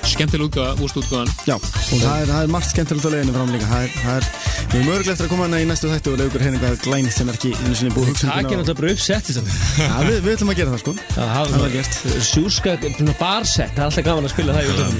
Já, 0.10 0.16
skemmtileg 0.18 0.47
útgáða, 0.49 0.74
úrst 0.82 0.97
útgáðan 0.97 1.30
já, 1.45 1.53
og 1.53 1.99
það 2.01 2.22
er, 2.24 2.30
það 2.32 2.41
er 2.41 2.47
margt 2.49 2.70
skemmtilegt 2.72 3.05
á 3.05 3.10
leiðinu 3.14 3.34
fram 3.36 3.51
líka. 3.53 3.68
Það 3.70 3.84
er, 3.84 3.91
það 4.01 4.16
er, 4.16 4.26
við 4.72 4.78
erum 4.80 4.89
örglega 4.93 5.14
eftir 5.14 5.26
að 5.26 5.30
koma 5.30 5.45
hana 5.45 5.60
í 5.62 5.68
næstu 5.70 5.89
þættu 5.91 6.10
og 6.10 6.18
leiða 6.18 6.30
ykkur 6.30 6.45
hérna 6.45 6.57
eitthvað 6.57 6.82
glænit 6.88 7.14
sem 7.14 7.30
er 7.30 7.38
ekki 7.38 7.51
einu 7.60 7.76
sinni 7.78 7.93
búið 7.93 8.10
það 8.18 8.32
er 8.32 8.47
náttúrulega 8.47 8.78
bara 8.80 8.93
uppsett 8.95 9.30
Já, 9.30 9.93
við, 10.07 10.18
við 10.26 10.32
ætlum 10.34 10.53
að 10.53 10.60
gera 10.60 10.74
það 10.74 10.82
sko. 10.82 10.93
Það 11.14 11.30
það 11.53 11.76
gert. 11.76 11.99
Sjúska, 12.30 12.74
svona 12.97 13.16
barsett, 13.20 13.76
það 13.76 13.84
er 13.84 13.91
alltaf 13.91 14.07
gaman 14.10 14.30
að 14.30 14.34
spila 14.34 14.55
það 14.57 14.64
í 14.64 14.74
útlöfum 14.74 14.97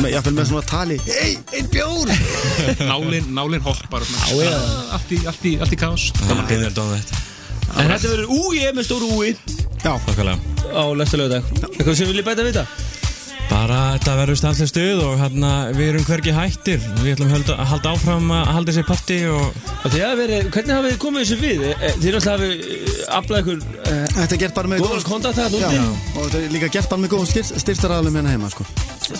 með, 0.00 0.46
svona 0.48 0.64
tali. 0.72 0.98
Ei, 1.12 1.36
einn 1.58 1.68
bjór! 1.72 2.14
Nálin, 2.88 3.28
nálin 3.36 3.66
hoppar 3.66 4.06
Já, 4.08 4.48
já. 4.48 4.56
Allt 4.96 5.12
í, 5.12 5.20
er 6.64 6.72
þetta. 7.02 7.20
En 7.72 7.88
þetta 7.88 8.14
verður 8.16 8.32
úi 8.36 8.64
með 8.76 8.88
stóru 8.88 9.12
úi. 9.16 9.36
Já, 9.82 9.96
Nákvæmlega 9.98 10.38
á 10.78 10.84
næsta 10.94 11.18
lögadag 11.18 11.48
Eitthvað 11.74 11.96
sem 11.98 12.06
viljið 12.06 12.26
bæta 12.28 12.44
við 12.46 12.54
þetta? 12.54 13.01
Bara 13.50 13.78
þetta 13.96 14.14
verður 14.16 14.38
stannslega 14.40 14.70
stuð 14.70 15.00
og 15.04 15.14
hérna 15.20 15.50
við 15.76 15.90
erum 15.90 16.06
hvergi 16.06 16.32
hættir 16.36 16.80
Við 17.02 17.10
ætlum 17.14 17.28
að 17.28 17.34
halda, 17.36 17.56
að 17.58 17.70
halda 17.72 17.92
áfram 17.96 18.32
að 18.32 18.50
halda 18.56 18.72
þessi 18.72 18.84
parti 18.88 19.18
og 19.28 19.44
Og 19.82 19.92
þið 19.92 20.04
hafa 20.06 20.18
verið, 20.22 20.48
hvernig 20.54 20.76
hafið 20.78 20.94
þið 20.94 21.00
komið 21.04 21.24
þessu 21.24 21.38
við? 21.42 21.64
Eh, 21.66 21.84
eh, 21.88 21.96
Þið 21.98 22.16
náttúrulega 22.16 22.36
hafið 22.36 23.04
aflað 23.18 23.42
ykkur 23.42 23.62
þetta 24.16 24.36
er 24.36 24.42
gert 24.44 24.56
bara 24.56 24.72
með 24.72 24.84
góðan 24.86 25.06
kontakt 25.06 25.42
og 25.42 25.56
þetta 25.58 26.40
er 26.42 26.52
líka 26.54 26.72
gert 26.72 26.90
bara 26.92 27.02
með 27.02 27.14
góðum 27.16 27.30
styrt, 27.32 27.52
styrtaraðalum 27.64 28.18
hérna 28.20 28.34
heima 28.36 28.52
sko. 28.52 28.66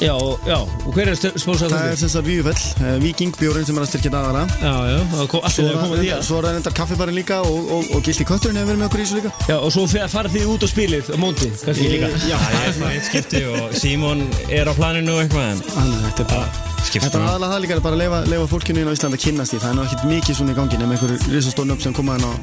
Já, 0.03 0.15
já, 0.47 0.59
og 0.63 0.91
hver 0.97 1.09
er 1.13 1.17
spónsað 1.19 1.73
Það 1.73 1.83
er 1.83 1.93
það? 1.93 1.97
sem 2.03 2.11
sagt 2.13 2.27
Víufell, 2.27 2.63
uh, 2.81 2.97
Viking 3.03 3.33
bjórin 3.39 3.67
sem 3.69 3.77
er 3.79 3.85
að 3.85 3.91
styrkja 3.91 4.13
daðara 4.15 4.43
Já, 4.63 4.73
já, 4.93 4.99
það 5.13 5.27
kom- 5.33 5.43
allt 5.49 5.57
Svo 5.57 5.65
er 5.67 5.75
að 5.77 5.83
koma 5.83 5.99
því 6.01 6.09
er 6.13 6.17
að 6.19 6.27
svo 6.29 6.39
er 6.39 6.47
það 6.49 6.59
endar 6.61 6.77
kaffibarinn 6.79 7.19
líka 7.19 7.41
og, 7.43 7.71
og, 7.77 7.91
og 7.97 8.03
Gildi 8.07 8.27
Kötturinn 8.29 8.61
hefur 8.63 8.71
verið 8.73 8.81
með 8.83 8.89
okkur 8.89 9.03
í 9.03 9.07
þessu 9.07 9.19
líka. 9.21 9.33
Já, 9.51 9.57
og 9.59 9.71
svo 9.75 9.87
fer- 9.91 10.11
farið 10.13 10.37
þið 10.39 10.51
út 10.55 10.63
á 10.63 10.69
spilið 10.73 11.11
á 11.13 11.17
móti, 11.23 11.49
kannski 11.65 11.89
líka. 11.93 12.11
Já, 12.31 12.37
Það 12.43 12.67
er 12.69 12.77
svona 12.79 12.93
eitt 12.97 13.09
skipti 13.11 13.43
og 13.53 13.75
Símon 13.83 14.23
er 14.49 14.71
á 14.71 14.75
planinu 14.79 15.17
og 15.17 15.25
eitthvað 15.25 15.51
en 15.53 15.65
þannig 15.67 15.99
að 15.99 16.07
þetta 16.09 16.23
er 16.23 16.31
bara 16.33 16.47
skipst 16.83 17.07
Þetta 17.07 17.19
er 17.19 17.23
bara 17.23 17.33
aðalega 17.33 17.53
það 17.53 17.63
líka 17.67 17.81
bara 17.83 17.97
að 17.97 18.03
leifa, 18.03 18.23
leifa 18.33 18.49
fólkinu 18.53 18.83
inn 18.83 18.91
á 18.91 18.95
Íslandi 18.97 19.19
að 19.19 19.25
kynnast 19.27 19.55
því. 19.55 19.61
Það 19.63 19.71
er 19.71 19.77
nú 19.79 19.85
ekkert 19.87 20.09
mikið 20.13 20.39
svona 20.41 20.53
í 20.55 20.59
gangi 20.59 20.81
nema 20.83 20.97
einhverju 20.97 21.35
risastónu 21.37 21.77
upp 21.77 21.83
sem 21.85 21.95
koma 21.95 22.17
inn 22.19 22.27
og 22.27 22.35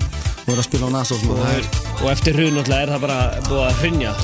Það 1.44 1.58
er, 1.60 1.68
eftir 2.14 2.40
hrun 2.40 2.56
náttúrulega 2.58 2.82
er 2.88 2.94
það 2.96 3.04
bara 3.08 3.20
búið 3.50 3.66
að 3.68 3.84
hrinja 3.84 4.16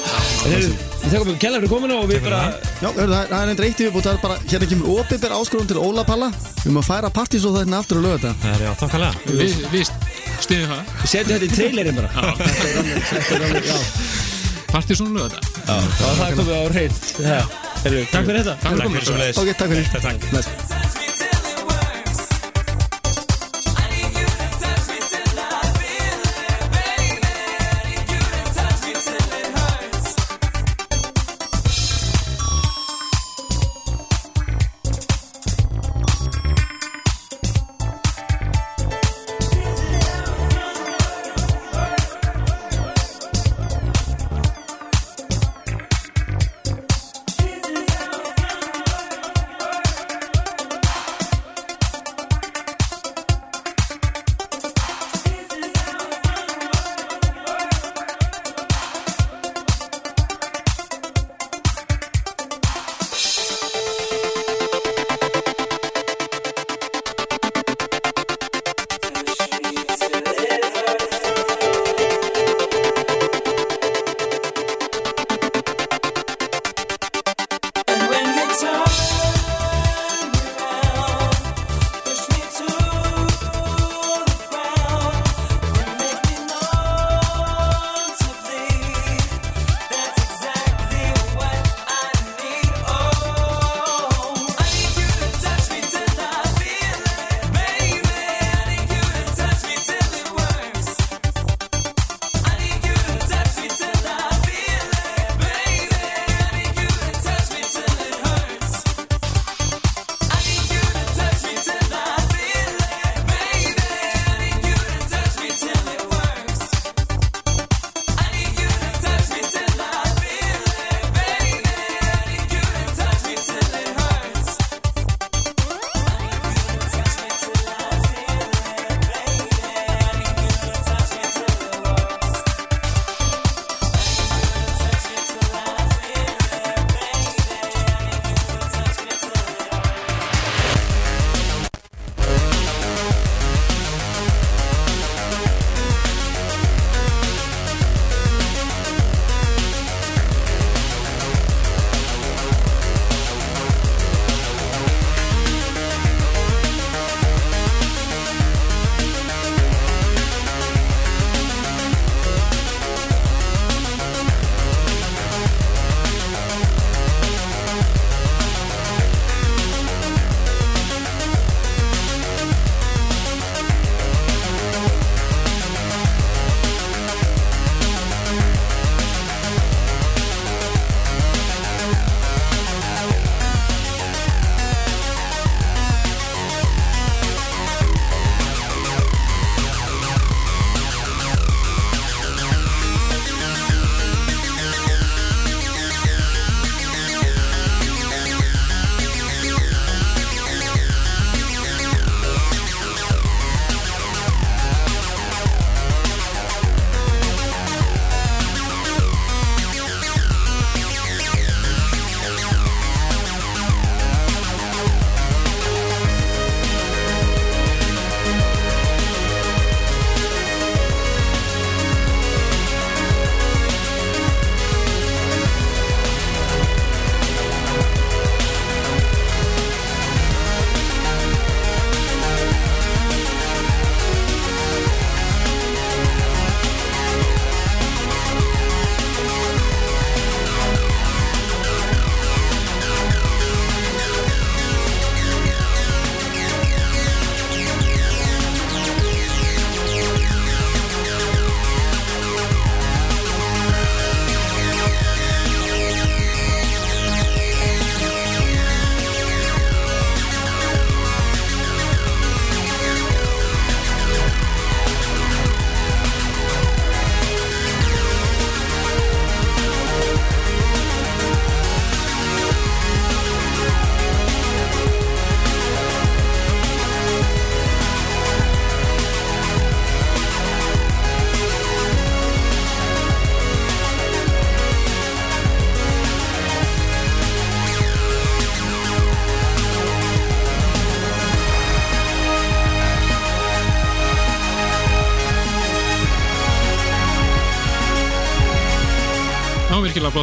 já, 0.00 0.58
við 1.00 1.10
þakkum 1.12 1.28
við 1.30 1.38
kellar 1.42 1.60
fyrir 1.62 1.72
kominu 1.72 1.94
og 2.00 2.06
við 2.10 2.20
bara 2.24 2.40
já 2.80 2.88
hörðu, 2.88 3.10
það, 3.10 3.20
er- 3.20 3.30
það 3.30 3.40
er 3.40 3.48
einn 3.52 3.60
reytti 3.64 3.82
viðbútt 3.86 4.06
Það 4.08 4.14
er 4.14 4.22
bara, 4.24 4.36
hérna 4.52 4.66
kemur 4.70 4.88
opið 5.00 5.18
áskorun 5.38 5.68
til 5.70 5.80
Óla 5.80 6.02
Palla. 6.08 6.28
Um 6.68 6.76
að 6.80 6.86
færa 6.90 7.08
partís 7.20 7.44
og 7.48 7.52
þetta 7.58 7.78
aftur 7.80 7.96
að 8.00 8.04
löga 8.06 8.16
þetta 8.20 8.32
Það 8.40 8.52
er 8.54 8.60
já, 8.64 8.70
þokkalega. 8.80 9.14
Við, 9.40 9.50
við 9.74 9.84
stiðum 10.40 10.68
það. 10.70 10.82
Við 11.02 11.08
setjum 11.14 11.34
þetta 11.36 11.46
í 11.46 11.52
trailerinn 11.56 11.96
bara. 12.00 12.10
Partysón 14.70 15.10
lögða 15.16 15.28
þetta 15.36 15.76
Og 15.76 16.14
það 16.20 16.30
komið 16.40 16.54
á 16.54 16.62
Heyrðu, 17.80 18.00
Takk 18.12 18.24
fyrir 18.28 18.42
þetta. 18.44 18.54
Takk 18.60 18.74
fyrir 18.92 19.22
leiðis 19.22 19.38
Ok, 19.40 19.48
takk 19.56 19.70
fyrir 19.72 21.09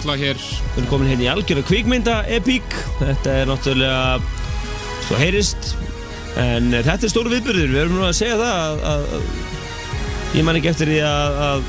lag 0.06 0.22
hér. 0.22 0.38
Við 0.38 0.78
erum 0.78 0.89
komin 0.91 1.10
hérna 1.10 1.26
í 1.26 1.32
algjöra 1.32 1.64
kvikmynda 1.66 2.16
epík 2.38 2.78
Þetta 3.00 3.34
er 3.41 3.50
náttúrulega 3.50 4.20
svo 5.08 5.18
heyrist 5.18 5.72
En 6.38 6.70
þetta 6.76 7.08
er 7.08 7.10
stóru 7.10 7.34
viðbyrður 7.34 7.74
Við 7.74 7.82
erum 7.82 7.98
nú 7.98 8.06
að 8.06 8.18
segja 8.20 8.38
það 8.38 8.58
að, 8.62 8.86
að, 8.91 9.30
Ég 10.38 10.45
man 10.45 10.60
ekki 10.60 10.70
eftir 10.74 10.91
því 10.91 11.00
að, 11.08 11.39
að 11.48 11.66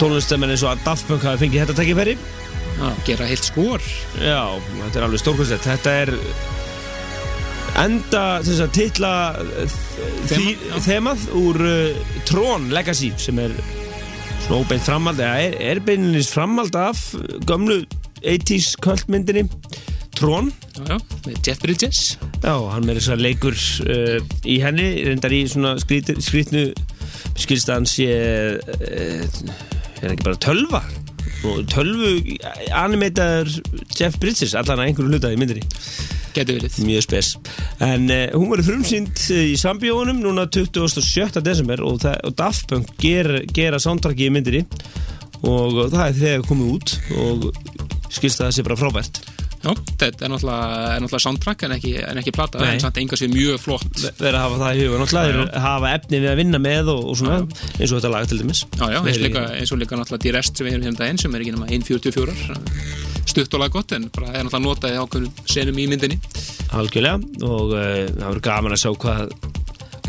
tónlistamenn 0.00 0.54
eins 0.54 0.62
og 0.64 0.84
Daft 0.84 1.08
Punk 1.08 1.26
hafi 1.26 1.42
fengið 1.42 1.64
þetta 1.64 1.78
takkifæri 1.80 2.14
að 2.80 3.02
gera 3.04 3.26
heilt 3.28 3.44
skor. 3.44 3.82
Já, 4.16 4.56
þetta 4.86 4.96
er 5.00 5.04
alveg 5.04 5.20
stórkvæmstætt 5.20 5.66
Þetta 5.68 5.94
er 6.04 6.14
enda 7.80 8.22
þess 8.44 8.62
að 8.64 8.78
já. 10.30 10.78
þemað 10.84 11.26
úr 11.38 11.60
uh, 11.64 12.16
Tron 12.28 12.68
Legacy 12.72 13.12
sem 13.20 13.38
er 13.42 13.54
óbeint 14.50 14.82
framhald 14.82 15.20
eða 15.22 15.42
er, 15.44 15.52
er 15.62 15.78
beinilins 15.86 16.30
framhald 16.34 16.74
af 16.74 16.98
gömlu 17.46 17.84
80s 18.24 18.72
kvöldmyndinni 18.82 19.44
Tron 20.16 20.50
Já, 20.88 20.96
já, 21.26 21.34
Jeff 21.46 21.60
Bridges. 21.62 22.18
Já, 22.42 22.54
hann 22.72 22.86
með 22.88 22.98
þess 22.98 23.12
að 23.14 23.22
leikur 23.24 23.54
uh, 23.54 24.16
í 24.48 24.56
henni, 24.62 24.88
reyndar 25.06 25.34
í 25.36 25.44
svona 25.48 25.76
skrít, 25.80 26.10
skrítnu 26.24 26.64
skilst 27.38 27.70
að 27.70 27.78
hann 27.78 27.88
sé 27.88 28.08
uh, 28.10 29.28
er 30.00 30.14
ekki 30.14 30.26
bara 30.26 30.40
tölva? 30.42 30.82
Og 31.46 31.62
tölvu 31.70 32.36
animator 32.76 33.48
Jeff 33.94 34.18
Bridges, 34.20 34.56
allan 34.58 34.82
að 34.82 34.90
einhverju 34.90 35.14
hlutaði 35.14 35.40
myndinni 35.40 35.64
Geti 36.34 36.56
verið 36.56 36.78
mjög 36.86 37.06
spes 37.06 37.32
en 37.82 38.06
uh, 38.10 38.24
hún 38.36 38.50
verður 38.52 38.68
frumsýnd 38.70 39.24
uh, 39.34 39.42
í 39.50 39.56
sambíónum 39.60 40.20
núna 40.22 40.46
27. 40.46 41.42
desember 41.44 41.82
og, 41.86 42.00
það, 42.04 42.18
og 42.28 42.36
Daft 42.38 42.68
Punk 42.70 42.92
ger, 43.02 43.32
gera 43.56 43.80
soundtracki 43.82 44.28
í 44.28 44.34
myndinni 44.34 44.64
og 45.40 45.86
það 45.90 46.04
er 46.06 46.18
þegar 46.20 46.48
komið 46.48 46.72
út 46.76 46.96
og 47.16 47.46
skilst 48.10 48.42
að 48.42 48.50
það 48.50 48.56
sé 48.56 48.66
bara 48.66 48.80
frábært 48.80 49.22
Já, 49.60 49.74
þetta 50.00 50.24
er 50.24 50.30
náttúrulega, 50.32 50.68
er 50.94 51.02
náttúrulega 51.04 51.22
soundtrack 51.26 51.64
en 51.66 51.74
ekki, 51.76 51.90
en 52.00 52.20
ekki 52.22 52.32
plata, 52.32 52.62
Nei. 52.62 52.70
en 52.78 52.80
samt 52.80 53.00
enga 53.02 53.18
sér 53.20 53.28
mjög 53.32 53.58
flott. 53.60 53.90
Verður 54.16 54.38
að 54.38 54.44
hafa 54.46 54.60
það 54.62 54.78
í 54.80 54.86
huga. 54.86 55.00
Náttúrulega, 55.02 55.34
Já, 55.34 55.36
þeir 55.36 55.66
hafa 55.66 55.90
efni 55.98 56.20
við 56.22 56.30
að 56.30 56.40
vinna 56.40 56.60
með 56.64 56.92
og, 56.94 57.02
og 57.12 57.18
svona, 57.20 57.36
eins 57.76 57.90
og 57.90 57.98
þetta 57.98 58.12
lag 58.14 58.30
til 58.30 58.40
dæmis. 58.40 58.62
Já, 58.72 58.86
já, 58.88 58.98
eins 59.02 59.20
og 59.20 59.26
líka, 59.26 59.44
eins 59.58 59.74
og 59.74 59.82
líka 59.82 60.00
náttúrulega 60.00 60.24
Die 60.24 60.34
Rest 60.38 60.56
sem 60.56 60.68
við 60.68 60.78
erum 60.78 60.88
hérna 60.88 61.02
daginn 61.04 61.20
sem 61.20 61.36
er 61.36 61.44
ekki 61.44 61.54
nema 61.58 61.68
1.44 61.76 63.18
stutt 63.30 63.54
og 63.54 63.60
lag 63.62 63.74
gott 63.74 63.92
en 63.94 64.08
bara 64.14 64.32
er 64.32 64.46
náttúrulega 64.46 64.64
notað 64.64 64.96
í 64.96 65.00
ákveðnum 65.04 65.46
senum 65.52 65.78
í 65.78 65.86
myndinni. 65.92 66.16
Algjörlega 66.80 67.20
og 67.44 67.74
uh, 67.76 67.84
það 68.08 68.24
verður 68.24 68.44
gaman 68.48 68.76
að 68.76 68.82
sjá 68.86 68.94
hvað 69.04 69.34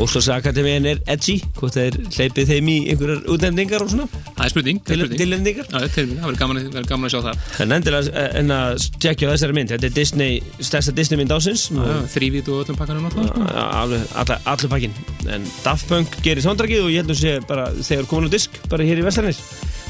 Óslagsakademíin 0.01 0.87
er 0.89 1.01
edgy 1.13 1.37
hvort 1.59 1.75
þeir 1.77 1.97
hleypið 2.15 2.49
þeim 2.51 2.69
í 2.71 2.75
einhverjar 2.91 3.21
útnefningar 3.31 3.85
og 3.85 3.91
svona, 3.91 4.07
Það 4.31 4.45
er 4.45 4.53
spurning, 4.53 4.79
það 4.81 4.93
er 4.93 5.01
spurning. 5.01 5.19
tilnefningar 5.21 5.65
er 5.65 5.91
það 5.93 6.13
verður 6.21 6.39
gaman, 6.39 6.69
gaman 6.89 7.05
að 7.07 7.13
sjá 7.13 7.21
það. 7.27 7.35
En 7.61 7.75
endilega 7.77 8.13
eh, 8.23 8.39
en 8.41 8.55
að 8.55 8.87
tjekkja 8.97 9.31
þessari 9.31 9.57
mynd 9.57 9.73
þetta 9.75 9.89
er 9.89 9.95
Disney, 9.97 10.39
stærsta 10.59 10.95
Disney 10.97 11.21
mynd 11.21 11.35
ásins 11.35 11.67
Þrývít 12.15 12.49
og 12.49 12.63
öllum 12.63 12.79
pakkanum 12.79 13.05
náttúrulega 13.05 13.33
sko. 13.35 14.39
allir 14.55 14.73
pakkin 14.73 14.97
en 15.29 15.45
Daft 15.65 15.85
Punk 15.91 16.17
gerir 16.25 16.41
soundtrackið 16.45 16.87
og 16.87 16.91
ég 16.93 17.03
held 17.03 17.13
að 17.13 17.21
sé 17.21 17.35
bara 17.45 17.69
þegar 17.77 18.09
komin 18.09 18.31
á 18.31 18.33
disk, 18.33 18.57
bara 18.71 18.87
hér 18.87 19.03
í 19.03 19.05
Vestlarnir 19.05 19.37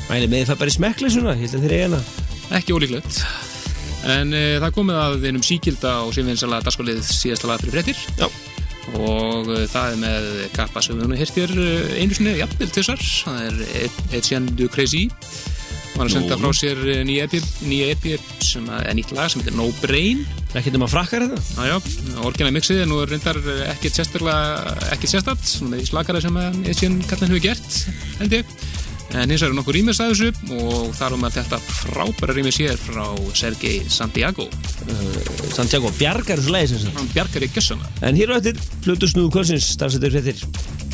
mæli 0.10 0.28
með 0.28 0.52
það 0.52 0.60
bara 0.60 0.74
í 0.74 0.76
smekli 0.76 1.14
svona 1.14 1.38
ég 1.40 1.48
held 1.48 1.56
að 1.56 1.66
þeir 1.66 1.76
eiga 1.78 1.88
hana. 1.88 2.04
Ekki 2.60 2.76
ólíklegt. 2.76 3.24
En 4.12 4.34
e, 4.34 4.58
það 4.60 4.68
er 4.68 4.76
komið 4.76 4.96
að 4.98 5.28
einum 5.30 5.44
síkilda 5.46 5.92
og 6.04 6.16
sem 6.18 6.28
og 8.98 9.48
e, 9.54 9.64
það 9.72 9.94
er 9.94 10.00
með 10.02 10.28
kappa 10.58 10.82
sem 10.84 10.98
við 11.00 11.10
nú 11.12 11.18
hirtir 11.20 11.54
einu 12.02 12.18
sinni, 12.18 12.38
jafnvel 12.42 12.70
tvisar 12.74 13.02
það 13.02 13.66
er 14.18 14.22
Sheeran 14.26 14.50
Du 14.58 14.68
Crazy. 14.72 15.08
Var 15.92 16.08
að 16.08 16.14
senda 16.14 16.38
Nú. 16.40 16.48
frá 16.48 16.56
sér 16.56 16.80
eh, 16.88 17.02
nýja 17.04 17.26
EP, 17.28 17.34
nýja 17.68 17.88
EP 17.92 18.06
sem 18.48 18.64
að- 18.72 18.86
er 18.88 18.94
nýtt 18.96 19.10
lag 19.12 19.28
sem 19.30 19.42
heitir 19.42 19.58
No 19.58 19.66
Brain. 19.82 20.22
Ekki 20.56 20.72
nema 20.72 20.88
frakkar 20.88 21.26
þetta? 21.28 21.68
Já, 21.68 21.76
orginal 22.24 22.54
mixið 22.56 22.80
er 22.86 22.88
nú 22.88 23.02
reyndar 23.04 23.36
ekkert 23.74 24.00
sérstaklega, 24.00 24.78
ekkert 24.96 25.12
sérstætt, 25.12 25.44
svona 25.52 25.82
í 25.84 25.86
slakara 25.88 26.22
sem 26.24 26.34
að 26.40 26.62
Etienne 26.72 27.04
Kallin 27.12 27.34
hefur 27.36 27.44
gert, 27.44 27.76
held 28.22 28.38
ég. 28.40 28.56
En 29.12 29.28
hins 29.28 29.42
vegar 29.42 29.52
er 29.52 29.58
nokkuð 29.58 29.76
rýmis 29.76 30.00
að 30.00 30.14
þessu 30.14 30.60
og 30.62 30.94
þar 30.96 31.16
um 31.18 31.26
að 31.28 31.38
þetta 31.40 31.58
frábæra 31.68 32.36
rýmis 32.38 32.60
hér 32.62 32.78
frá 32.80 33.04
Sergei 33.36 33.82
Santiago. 33.92 34.48
Santiago 35.52 35.92
Bjargar 36.00 36.40
sagt 36.40 36.96
Hann 36.96 37.12
bjargar 37.12 37.44
í 37.44 37.52
gjössana. 37.52 37.92
En 38.02 38.16
hér 38.16 38.32
á 38.32 38.40
eftir, 38.40 38.62
Plutus 38.86 39.12
Snúðu 39.12 39.34
Kvölsins, 39.36 39.74
stafsettur 39.76 40.16
fréttir. 40.16 40.91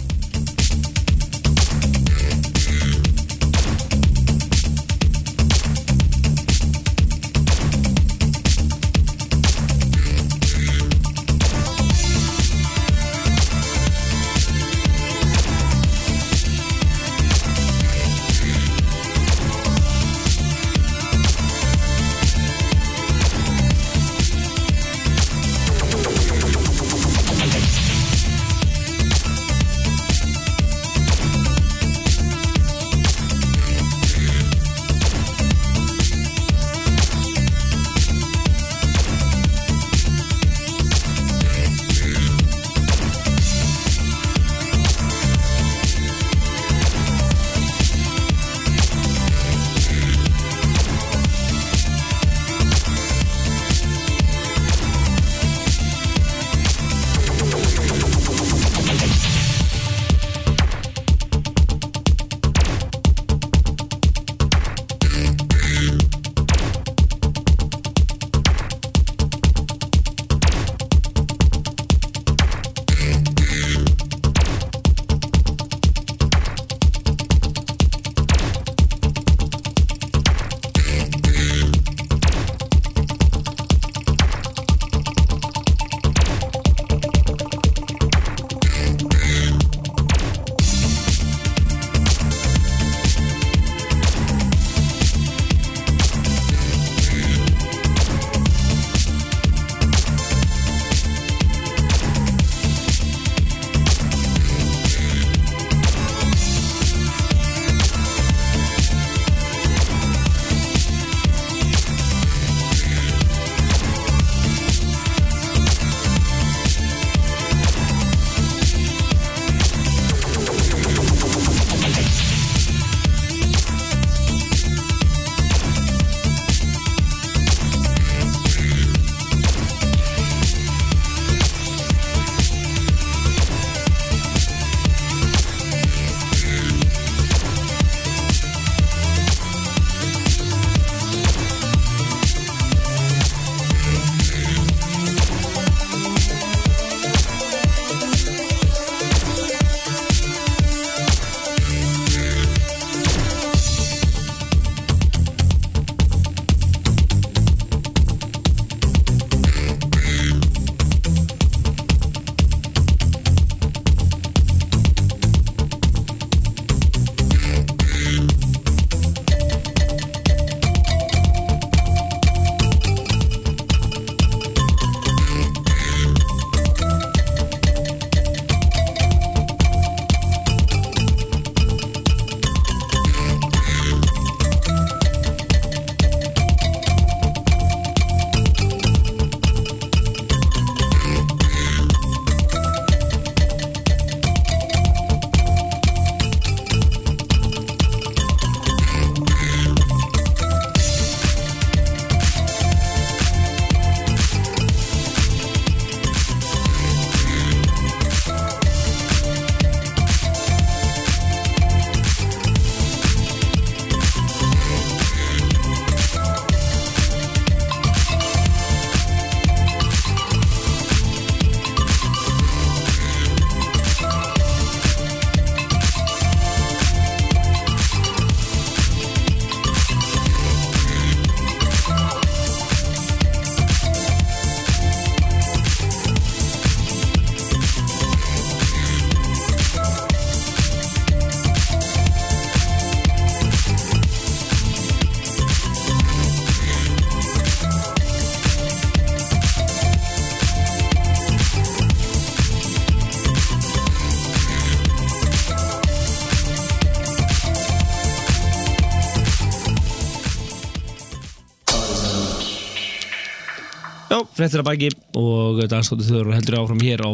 Já, 264.37 264.43
fréttir 264.43 264.61
að 264.61 264.67
baki 264.67 264.89
og 265.17 265.63
danstóttu 265.65 266.05
þjóður 266.05 266.35
heldur 266.35 266.59
áfram 266.59 266.81
hér 266.85 267.01
á 267.01 267.11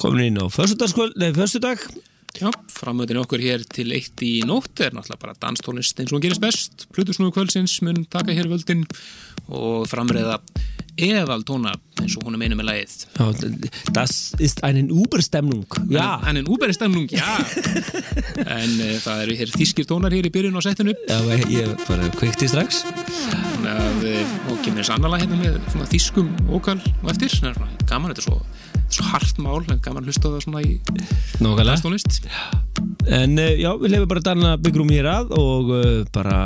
komin 0.00 0.30
inn 0.30 0.40
á 0.40 0.48
föstudagskvöld, 0.48 1.18
nei, 1.20 1.28
föstudag 1.36 1.82
Já, 2.40 2.48
framöðin 2.72 3.18
okkur 3.20 3.42
hér 3.44 3.60
til 3.68 3.90
eitt 3.92 4.22
í 4.24 4.38
nótt 4.48 4.80
er 4.80 4.94
náttúrulega 4.96 5.20
bara 5.20 5.34
danstónlist 5.36 5.98
eins 6.00 6.08
og 6.08 6.16
hún 6.16 6.22
gerist 6.24 6.40
best. 6.40 6.86
Plutusnúi 6.96 7.28
kvöldsins 7.34 7.74
mun 7.84 8.06
taka 8.08 8.32
hér 8.32 8.48
völdin 8.48 8.86
og 9.52 9.84
framreiða 9.90 10.38
eðaltóna 10.96 11.74
eins 12.00 12.16
og 12.16 12.24
hún 12.24 12.38
er 12.38 12.40
meinu 12.40 12.56
með 12.56 12.70
lagið. 12.70 12.96
Já, 13.18 13.92
das 13.92 14.14
ist 14.40 14.64
einen 14.64 14.88
Uberstemnung 14.88 15.68
Já, 15.92 16.20
En 16.24 16.40
en 16.40 16.48
úbæri 16.48 16.72
stemnung, 16.72 17.12
já. 17.12 17.36
en 18.46 18.80
e, 18.80 18.96
það 19.04 19.22
eru 19.26 19.36
hér 19.42 19.52
þýskir 19.52 19.88
tónar 19.92 20.16
hér 20.16 20.28
í 20.28 20.32
byrjun 20.32 20.56
á 20.56 20.64
settinu. 20.64 20.96
Já, 21.08 21.20
ég 21.52 21.76
bara 21.84 22.08
kveikti 22.16 22.48
strax 22.48 22.80
Þannig 23.28 23.76
að 23.76 24.08
kemur 24.62 24.82
þess 24.82 24.94
annarlega 24.94 25.26
hérna 25.26 25.38
með 25.40 25.58
svona 25.72 25.88
þýskum 25.90 26.30
ókal 26.52 26.78
og 26.78 27.12
eftir. 27.12 27.32
Það 27.32 27.50
er 27.50 27.58
svona 27.58 27.86
gaman, 27.90 28.12
þetta 28.12 28.22
er 28.22 28.26
svo, 28.28 28.82
svo 28.96 29.06
hart 29.10 29.42
mál, 29.42 29.58
en 29.66 29.82
gaman 29.84 30.08
hlusta 30.08 30.32
það 30.32 30.44
svona 30.46 30.64
í 30.64 30.72
danstónlist. 31.40 32.22
En 33.12 33.38
uh, 33.38 33.52
já, 33.58 33.70
við 33.82 33.94
lefum 33.94 34.10
bara 34.14 34.24
Danna 34.30 34.56
byggjum 34.62 34.92
hér 34.94 35.10
að 35.12 35.36
og 35.38 35.72
uh, 35.76 35.86
bara 36.14 36.36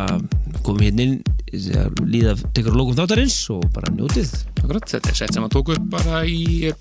komum 0.67 0.85
hérna 0.87 1.07
inn 1.07 1.19
þegar 1.53 1.93
líða 2.11 2.35
tekur 2.57 2.75
að 2.75 2.81
lókum 2.81 2.97
þáttarins 2.99 3.37
og 3.55 3.63
bara 3.75 3.93
njótið 3.95 4.33
Akkurat, 4.65 4.89
þetta 4.91 5.13
er 5.13 5.19
sett 5.21 5.37
sem 5.37 5.45
að 5.47 5.53
tóku 5.55 5.77
upp 5.77 5.87
bara 5.93 6.25
í 6.27 6.73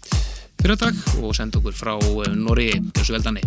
fyrradag 0.61 0.97
og 1.21 1.35
senda 1.37 1.59
okkur 1.59 1.75
frá 1.77 1.93
eh, 1.99 2.33
Norri, 2.33 2.71
þessu 2.95 3.13
veldanni. 3.13 3.43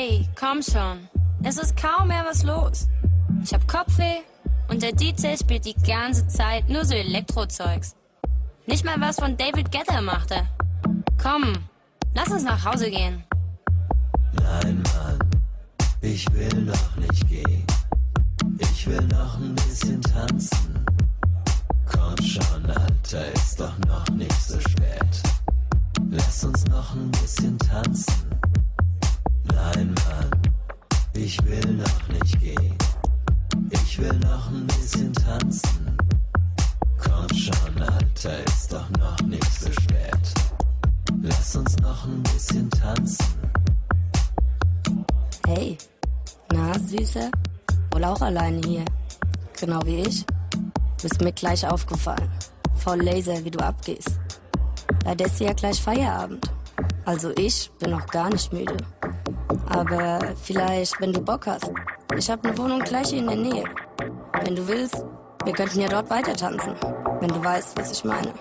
Ey, 0.00 0.28
komm 0.38 0.62
schon. 0.62 1.08
Es 1.42 1.58
ist 1.58 1.76
kaum 1.76 2.06
mehr 2.06 2.24
was 2.24 2.44
los. 2.44 2.86
Ich 3.42 3.52
hab 3.52 3.66
Kopfweh 3.66 4.18
und 4.68 4.80
der 4.80 4.92
DJ 4.92 5.34
spielt 5.36 5.64
die 5.64 5.74
ganze 5.74 6.28
Zeit 6.28 6.68
nur 6.68 6.84
so 6.84 6.94
Elektrozeugs. 6.94 7.96
Nicht 8.66 8.84
mal 8.84 9.00
was 9.00 9.16
von 9.16 9.36
David 9.36 9.72
Guetta 9.72 10.00
machte. 10.00 10.46
Komm, 11.20 11.52
lass 12.14 12.28
uns 12.28 12.44
nach 12.44 12.64
Hause 12.64 12.92
gehen. 12.92 13.24
Nein, 14.34 14.84
Mann, 14.94 15.18
ich 16.00 16.32
will 16.32 16.62
noch 16.62 16.96
nicht 16.96 17.28
gehen. 17.28 17.66
Ich 18.60 18.86
will 18.86 19.02
noch 19.08 19.36
ein 19.40 19.56
bisschen 19.56 20.00
tanzen. 20.00 20.84
Komm 21.86 22.24
schon, 22.24 22.70
Alter, 22.70 23.32
ist 23.32 23.58
doch 23.58 23.76
noch 23.88 24.08
nicht 24.10 24.42
so 24.42 24.60
spät. 24.60 25.22
Lass 26.08 26.44
uns 26.44 26.64
noch 26.66 26.94
ein 26.94 27.10
bisschen 27.10 27.58
tanzen. 27.58 28.27
Nein, 29.54 29.94
Mann, 29.94 30.42
ich 31.14 31.42
will 31.44 31.74
noch 31.74 32.08
nicht 32.08 32.40
gehen. 32.40 32.74
Ich 33.70 33.98
will 33.98 34.12
noch 34.20 34.48
ein 34.48 34.66
bisschen 34.66 35.12
tanzen. 35.12 35.96
Komm 36.98 37.28
schon, 37.36 37.82
Alter, 37.82 38.44
ist 38.44 38.72
doch 38.72 38.88
noch 38.98 39.20
nicht 39.22 39.60
so 39.60 39.70
spät. 39.72 40.34
Lass 41.22 41.56
uns 41.56 41.76
noch 41.78 42.04
ein 42.04 42.22
bisschen 42.24 42.70
tanzen. 42.70 43.26
Hey, 45.46 45.78
na, 46.52 46.78
Süße? 46.78 47.30
Wohl 47.92 48.04
auch 48.04 48.20
alleine 48.20 48.60
hier. 48.66 48.84
Genau 49.58 49.80
wie 49.84 50.02
ich. 50.02 50.24
Bist 51.02 51.20
mir 51.20 51.32
gleich 51.32 51.66
aufgefallen. 51.66 52.30
Voll 52.76 53.02
Laser, 53.02 53.44
wie 53.44 53.50
du 53.50 53.58
abgehst. 53.58 54.18
Leider 55.04 55.26
ist 55.26 55.40
ja 55.40 55.52
gleich 55.52 55.80
Feierabend. 55.80 56.50
Also 57.04 57.30
ich 57.36 57.70
bin 57.78 57.90
noch 57.90 58.06
gar 58.06 58.28
nicht 58.30 58.52
müde. 58.52 58.76
Aber 59.70 60.20
vielleicht, 60.42 61.00
wenn 61.00 61.12
du 61.12 61.20
Bock 61.20 61.46
hast. 61.46 61.70
Ich 62.16 62.30
habe 62.30 62.48
eine 62.48 62.56
Wohnung 62.58 62.80
gleich 62.80 63.12
in 63.12 63.26
der 63.26 63.36
Nähe. 63.36 63.64
Wenn 64.42 64.56
du 64.56 64.66
willst, 64.66 65.04
wir 65.44 65.52
könnten 65.52 65.80
ja 65.80 65.88
dort 65.88 66.08
weiter 66.10 66.34
tanzen. 66.34 66.74
Wenn 67.20 67.28
du 67.28 67.44
weißt, 67.44 67.78
was 67.78 67.92
ich 67.92 68.04
meine. 68.04 68.32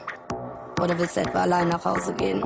Oder 0.81 0.97
willst 0.97 1.17
du 1.17 1.21
etwa 1.21 1.41
allein 1.41 1.69
nach 1.69 1.83
Hause 1.83 2.13
gehen? 2.13 2.43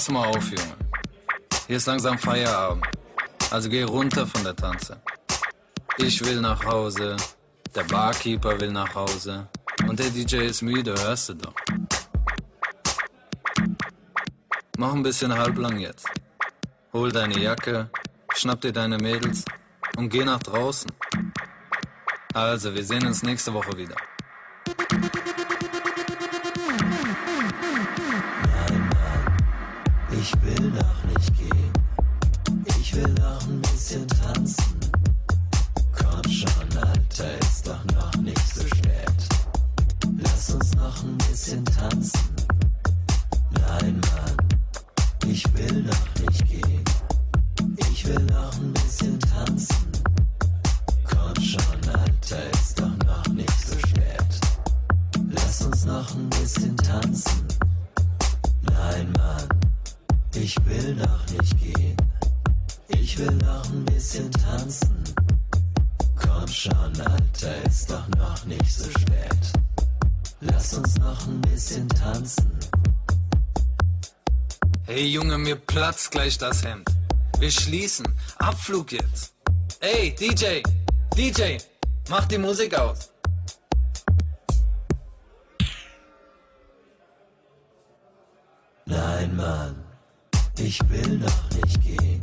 Pass 0.00 0.08
mal 0.08 0.28
auf, 0.28 0.50
Junge. 0.50 0.76
Hier 1.66 1.76
ist 1.76 1.84
langsam 1.84 2.18
Feierabend. 2.18 2.86
Also 3.50 3.68
geh 3.68 3.82
runter 3.82 4.26
von 4.26 4.42
der 4.42 4.56
Tanze. 4.56 4.98
Ich 5.98 6.24
will 6.24 6.40
nach 6.40 6.64
Hause. 6.64 7.18
Der 7.74 7.82
Barkeeper 7.82 8.58
will 8.58 8.72
nach 8.72 8.94
Hause. 8.94 9.46
Und 9.86 9.98
der 9.98 10.08
DJ 10.08 10.36
ist 10.36 10.62
müde, 10.62 10.94
hörst 10.94 11.28
du 11.28 11.34
doch. 11.34 11.52
Mach 14.78 14.94
ein 14.94 15.02
bisschen 15.02 15.36
halblang 15.36 15.78
jetzt. 15.78 16.06
Hol 16.94 17.12
deine 17.12 17.38
Jacke, 17.38 17.90
schnapp 18.34 18.62
dir 18.62 18.72
deine 18.72 18.96
Mädels 18.96 19.44
und 19.98 20.08
geh 20.08 20.24
nach 20.24 20.42
draußen. 20.42 20.90
Also, 22.32 22.74
wir 22.74 22.84
sehen 22.86 23.06
uns 23.06 23.22
nächste 23.22 23.52
Woche 23.52 23.76
wieder. 23.76 23.96
Ich 30.20 30.34
will 30.42 30.69
mir 75.50 75.56
platzt 75.56 76.12
gleich 76.12 76.38
das 76.38 76.64
Hemd. 76.64 76.88
Wir 77.40 77.50
schließen. 77.50 78.06
Abflug 78.38 78.92
jetzt. 78.92 79.34
Ey, 79.80 80.14
DJ, 80.14 80.62
DJ, 81.16 81.56
mach 82.08 82.24
die 82.26 82.38
Musik 82.38 82.72
aus. 82.78 83.10
Nein, 88.86 89.34
Mann, 89.34 89.74
ich 90.56 90.78
will 90.88 91.18
noch 91.18 91.50
nicht 91.56 91.82
gehen. 91.82 92.20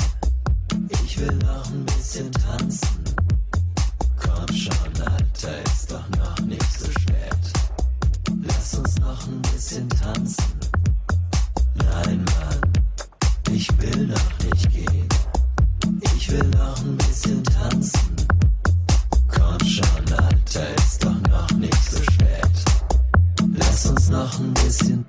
Ich 1.04 1.20
will 1.20 1.36
noch 1.36 1.70
ein 1.70 1.86
bisschen 1.86 2.32
tanzen. 2.32 3.04
Komm 4.22 4.56
schon, 4.56 5.02
Alter, 5.06 5.62
ist 5.66 5.92
doch 5.92 6.10
noch 6.18 6.40
nicht 6.46 6.80
so 6.80 6.90
spät. 6.92 7.44
Lass 8.44 8.76
uns 8.76 8.98
noch 9.00 9.28
ein 9.28 9.42
bisschen 9.42 9.90
tanzen. 9.90 10.46
Nein, 11.76 12.24
Mann, 12.26 12.77
ich 13.58 13.70
will 13.82 14.06
noch 14.06 14.54
nicht 14.54 14.72
gehen. 14.72 15.10
Ich 16.16 16.32
will 16.32 16.48
noch 16.50 16.80
ein 16.80 16.96
bisschen 16.98 17.44
tanzen. 17.44 18.16
Komm 19.28 19.68
schon, 19.68 20.14
Alter, 20.16 20.76
ist 20.78 21.04
doch 21.04 21.20
noch 21.32 21.52
nicht 21.58 21.92
so 21.92 21.98
spät. 22.04 22.52
Lass 23.58 23.88
uns 23.88 24.10
noch 24.10 24.40
ein 24.40 24.54
bisschen 24.54 25.04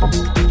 Bye. 0.00 0.45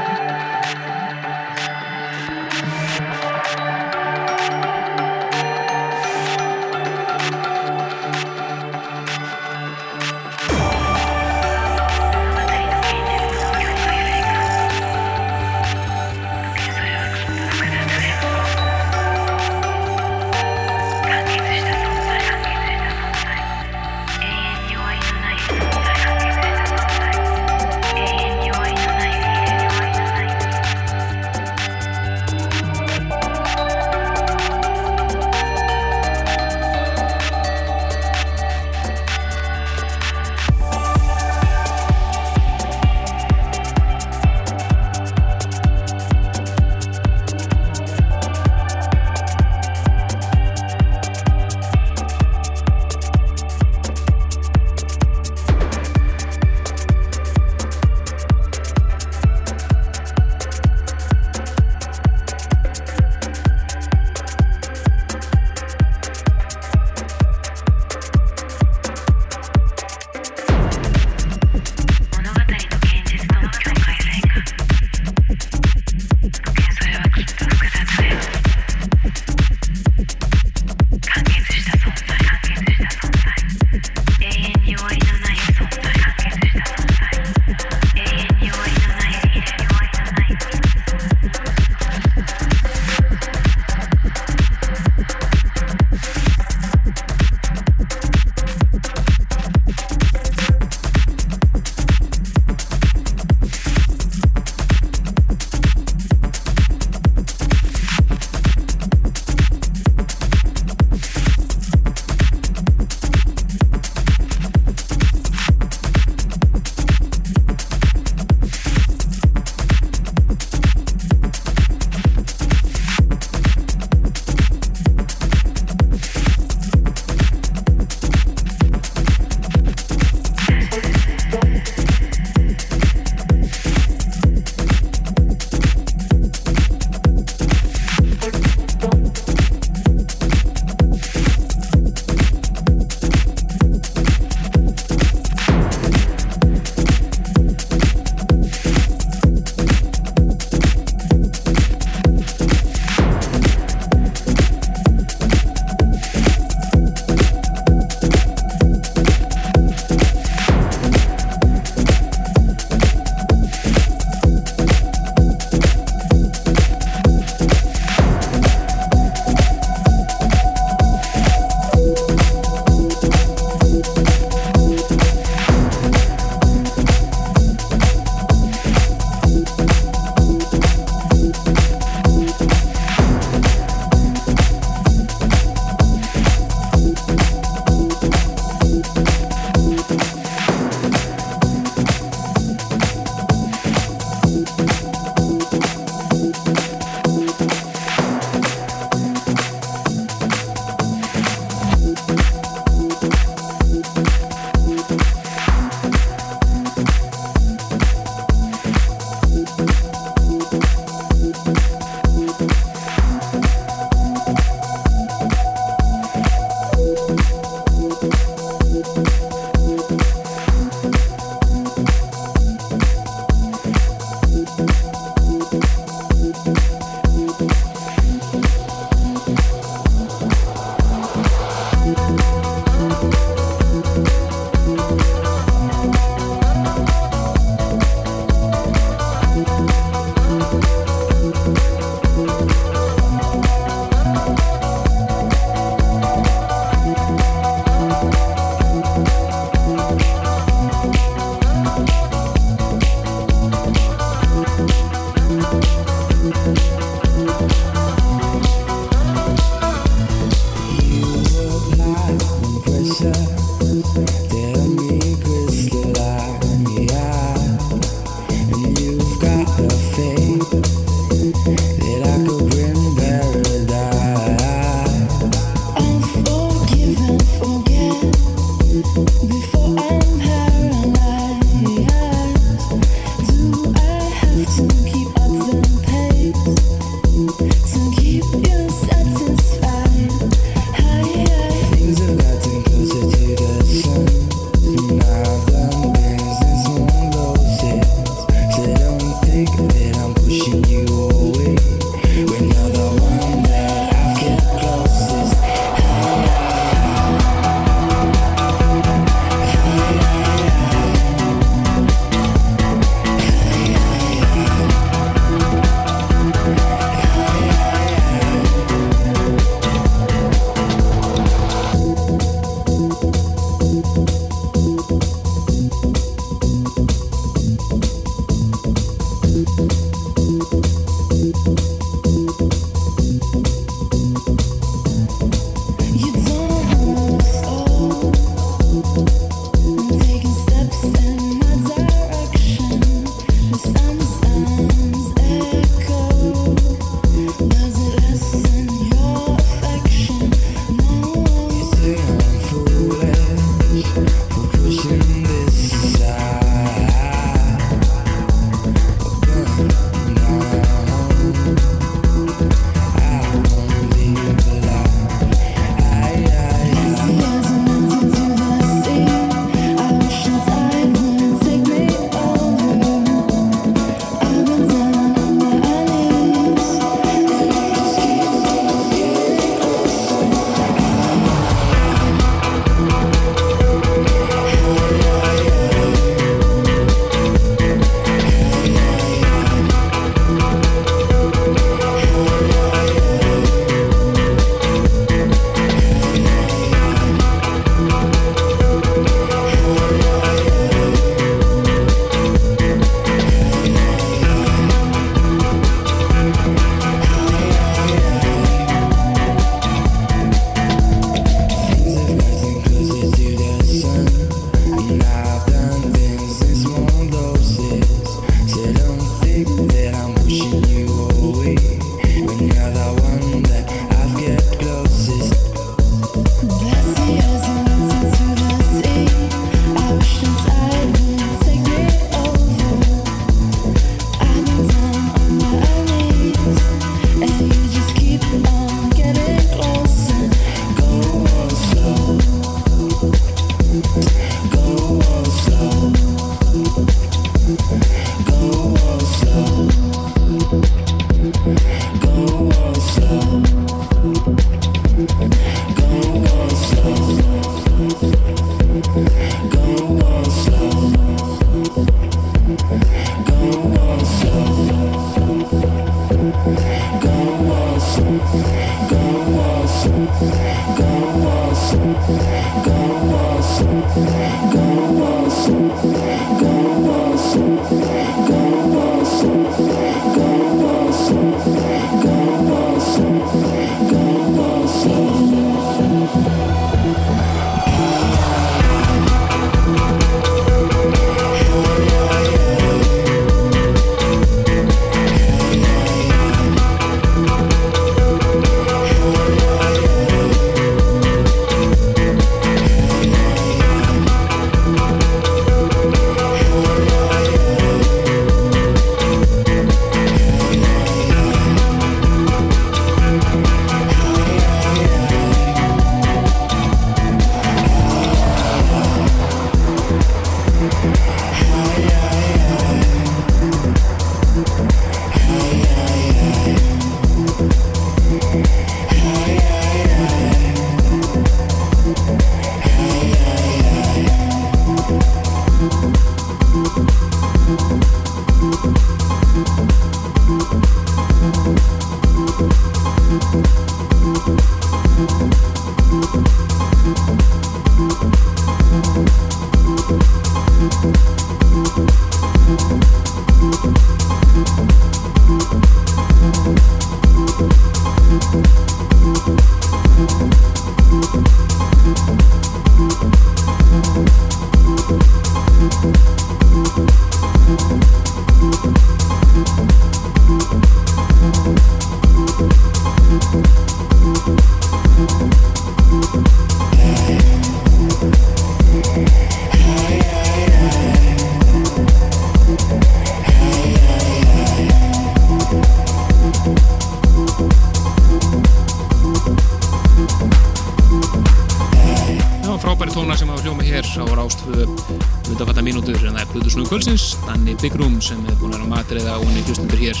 Plutusnúi 596.34 596.66
kvöldsins 596.66 597.12
Danni 597.22 597.54
Room 597.78 598.00
sem 598.02 598.18
er 598.26 598.34
búin 598.40 598.50
að 598.50 598.64
vera 598.64 598.70
matriða 598.72 599.12
og 599.20 599.28
henni 599.28 599.44
hlustundur 599.46 599.78
hér. 599.78 600.00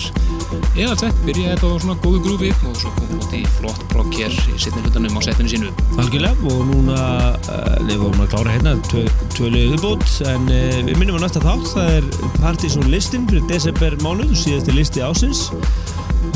Eða 0.74 0.96
sett, 0.98 1.20
byrjaði 1.22 1.52
þetta 1.52 1.70
á 1.70 1.82
svona 1.84 1.94
góðu 2.02 2.22
grúfi 2.24 2.50
og 2.66 2.74
svo 2.80 2.90
kom 2.96 3.12
út 3.20 3.36
í 3.38 3.42
flott 3.54 3.84
brokk 3.92 4.18
hér 4.18 4.34
í 4.50 4.58
setni 4.58 4.82
hlutanum 4.82 5.14
á 5.14 5.20
setinu 5.22 5.52
sínu. 5.52 5.70
Algjörlega 5.94 6.50
og 6.50 6.64
núna 6.72 6.98
uh, 7.38 7.78
við 7.86 8.02
vorum 8.02 8.24
að 8.24 8.32
klára 8.34 8.56
hérna 8.56 8.74
tvö, 8.90 9.04
tvö 9.36 9.52
liðu 9.54 9.78
bót 9.84 10.06
en 10.26 10.50
uh, 10.50 10.80
við 10.90 10.98
minnum 10.98 11.22
á 11.22 11.24
næsta 11.24 11.44
þátt 11.44 11.70
það 11.70 11.92
er 12.00 12.10
Partizón 12.40 12.90
listin 12.90 13.30
fyrir 13.30 13.46
desember 13.54 13.94
mánuð 14.02 14.34
síðasti 14.42 14.74
listi 14.74 15.06
ásins 15.06 15.46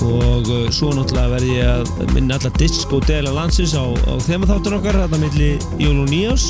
og 0.06 0.50
uh, 0.52 0.66
svo 0.74 0.92
náttúrulega 0.96 1.32
verði 1.34 1.54
ég 1.56 1.72
að 1.72 2.14
minna 2.14 2.38
alla 2.38 2.52
disco-dela 2.58 3.34
landsins 3.34 3.74
á, 3.74 3.84
á 3.84 4.14
þemaþáttur 4.26 4.78
okkar 4.78 5.00
þarna 5.02 5.22
milli 5.24 5.50
jól 5.82 5.96
og 6.04 6.10
nýjás 6.12 6.48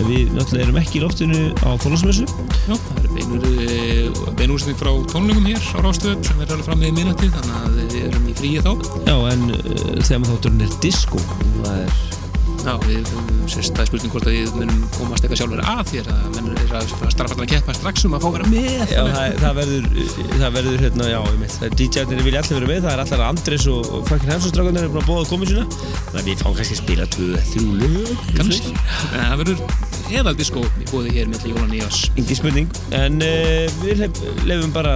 en 0.00 0.08
við 0.08 0.34
náttúrulega 0.36 0.66
erum 0.66 0.80
ekki 0.82 1.00
í 1.00 1.04
loftinu 1.04 1.42
á 1.62 1.70
fólksmessu 1.82 2.26
Já, 2.68 2.74
það 2.76 3.02
er 3.02 3.10
beinur, 3.16 4.30
beinúrsting 4.38 4.78
frá 4.78 4.90
tónlingum 5.10 5.46
hér 5.48 5.62
á 5.74 5.78
Rástfö 5.82 6.14
sem 6.22 6.42
er 6.42 6.52
alveg 6.52 6.66
fram 6.68 6.82
með 6.82 6.96
minnati 6.98 7.30
þannig 7.32 7.56
að 7.60 7.78
við 7.80 7.96
erum 8.08 8.28
í 8.30 8.34
fríi 8.38 8.62
þá. 8.64 8.72
Já, 9.08 9.16
en 9.32 9.46
uh, 9.56 10.00
þemaþátturinn 10.06 10.66
er 10.66 10.74
disco. 10.84 11.22
Það 11.60 11.84
er 11.84 12.19
Já, 12.60 12.74
við, 12.84 13.08
sérst, 13.48 13.72
það 13.72 13.82
er 13.82 13.88
spurning 13.88 14.12
hvort 14.12 14.26
að 14.28 14.34
við 14.36 14.56
munum 14.58 14.82
komast 14.96 15.24
eitthvað 15.24 15.40
sjálfur 15.40 15.62
að 15.64 15.80
þér 15.90 16.10
að 16.12 16.26
menn 16.34 16.50
er 16.52 16.74
að 16.76 16.90
starfa 17.14 17.38
að 17.38 17.48
keppa 17.54 17.76
strax 17.78 18.04
um 18.06 18.16
að 18.16 18.24
fá 18.24 18.28
að 18.28 18.36
vera 18.36 18.50
með 18.52 18.92
Já, 18.92 19.00
það, 19.14 19.36
það 19.40 19.56
verður, 19.60 19.88
það 20.34 20.56
verður 20.58 20.84
hérna, 20.84 21.08
já, 21.10 21.18
ég 21.30 21.40
mitt, 21.40 21.56
DJ-arnir 21.80 22.22
vilja 22.26 22.42
allir 22.44 22.58
vera 22.58 22.70
með, 22.70 22.82
það 22.84 22.92
er 22.92 23.04
allir 23.06 23.24
Andres 23.30 23.66
og, 23.72 23.80
og 23.96 24.04
fucking 24.10 24.34
Hemsóstrákarnir 24.34 24.86
er 24.86 24.92
búin 24.92 25.02
að 25.02 25.10
bóða 25.10 25.24
að 25.24 25.32
koma 25.32 25.50
sína, 25.50 25.64
þannig 25.80 26.20
að 26.20 26.30
við 26.30 26.44
fáum 26.44 26.58
kannski 26.60 26.76
að 26.76 26.82
spila 26.84 27.08
2-3 27.16 27.66
lög, 27.80 28.14
kannski, 28.36 28.76
en 28.76 29.24
það 29.24 29.42
verður 29.44 29.99
eða 30.16 30.32
disko 30.36 30.62
í 30.80 30.86
bóði 30.90 31.14
hér 31.14 31.28
með 31.30 31.46
Jólan 31.50 31.70
Nýjás. 31.72 32.00
Engi 32.18 32.36
spurning, 32.38 32.80
en 32.96 33.20
uh, 33.24 33.78
við 33.82 34.02
lef, 34.02 34.20
lefum 34.48 34.74
bara 34.74 34.94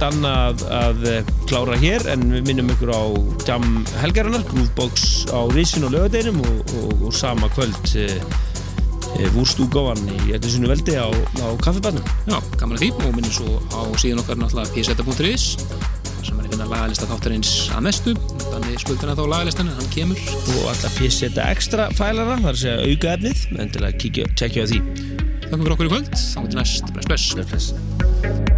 Danna 0.00 0.32
að, 0.50 0.64
að 0.76 1.06
eh, 1.10 1.30
klára 1.48 1.78
hér, 1.80 2.04
en 2.12 2.26
við 2.34 2.50
minnum 2.50 2.72
ykkur 2.74 2.92
á 2.92 3.02
Jam 3.46 3.64
Helgarinnar, 4.02 4.44
Groovebox 4.50 5.26
á 5.32 5.40
Rísin 5.54 5.86
og 5.88 5.94
lögadeinum 5.94 6.42
og, 6.44 6.74
og, 6.82 7.06
og 7.08 7.16
sama 7.16 7.48
kvöld 7.56 7.94
uh, 8.02 8.44
vúrstúgávan 9.32 10.02
í 10.12 10.34
öllu 10.36 10.50
sinu 10.52 10.68
veldi 10.70 10.98
á, 11.00 11.08
á 11.08 11.48
kaffibarnum. 11.64 12.04
Já, 12.28 12.36
gaman 12.60 12.76
að 12.76 12.84
því 12.84 12.90
og 12.98 13.14
minnum 13.16 13.36
svo 13.38 13.60
á 13.72 13.80
síðan 13.96 14.24
okkar 14.24 14.42
náttúrulega 14.42 14.74
pseta.is 14.76 15.48
sem 16.26 16.40
er 16.40 16.48
að 16.48 16.56
finna 16.56 16.68
lagalista 16.70 17.08
þáttarins 17.10 17.52
að 17.76 17.86
mestu. 17.86 18.16
Þannig 18.46 18.82
skuldina 18.82 19.16
þá 19.18 19.24
lagalistan 19.32 19.70
en 19.70 19.78
hann 19.78 19.92
kemur. 19.94 20.24
Og 20.56 20.66
alltaf 20.72 20.98
pisseta 20.98 21.46
ekstra 21.54 21.88
fælara 21.96 22.40
þar 22.42 22.52
að 22.52 22.62
segja 22.64 22.90
auka 22.90 23.14
efnið. 23.16 23.46
En 23.62 23.72
til 23.76 23.86
að 23.86 23.98
kíkja, 24.02 24.28
tjekkja 24.34 24.66
á 24.66 24.70
því. 24.72 24.82
Takk 25.46 25.62
fyrir 25.62 25.76
okkur 25.76 25.88
í 25.88 25.94
kvöld, 25.94 26.12
þá 26.18 26.40
til 26.42 26.60
næst 26.60 26.92
bless 26.92 27.06
bless, 27.06 27.32
bless, 27.38 27.72
bless. 27.72 28.55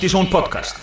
Practice 0.00 0.14
on 0.14 0.26
Podcast. 0.28 0.79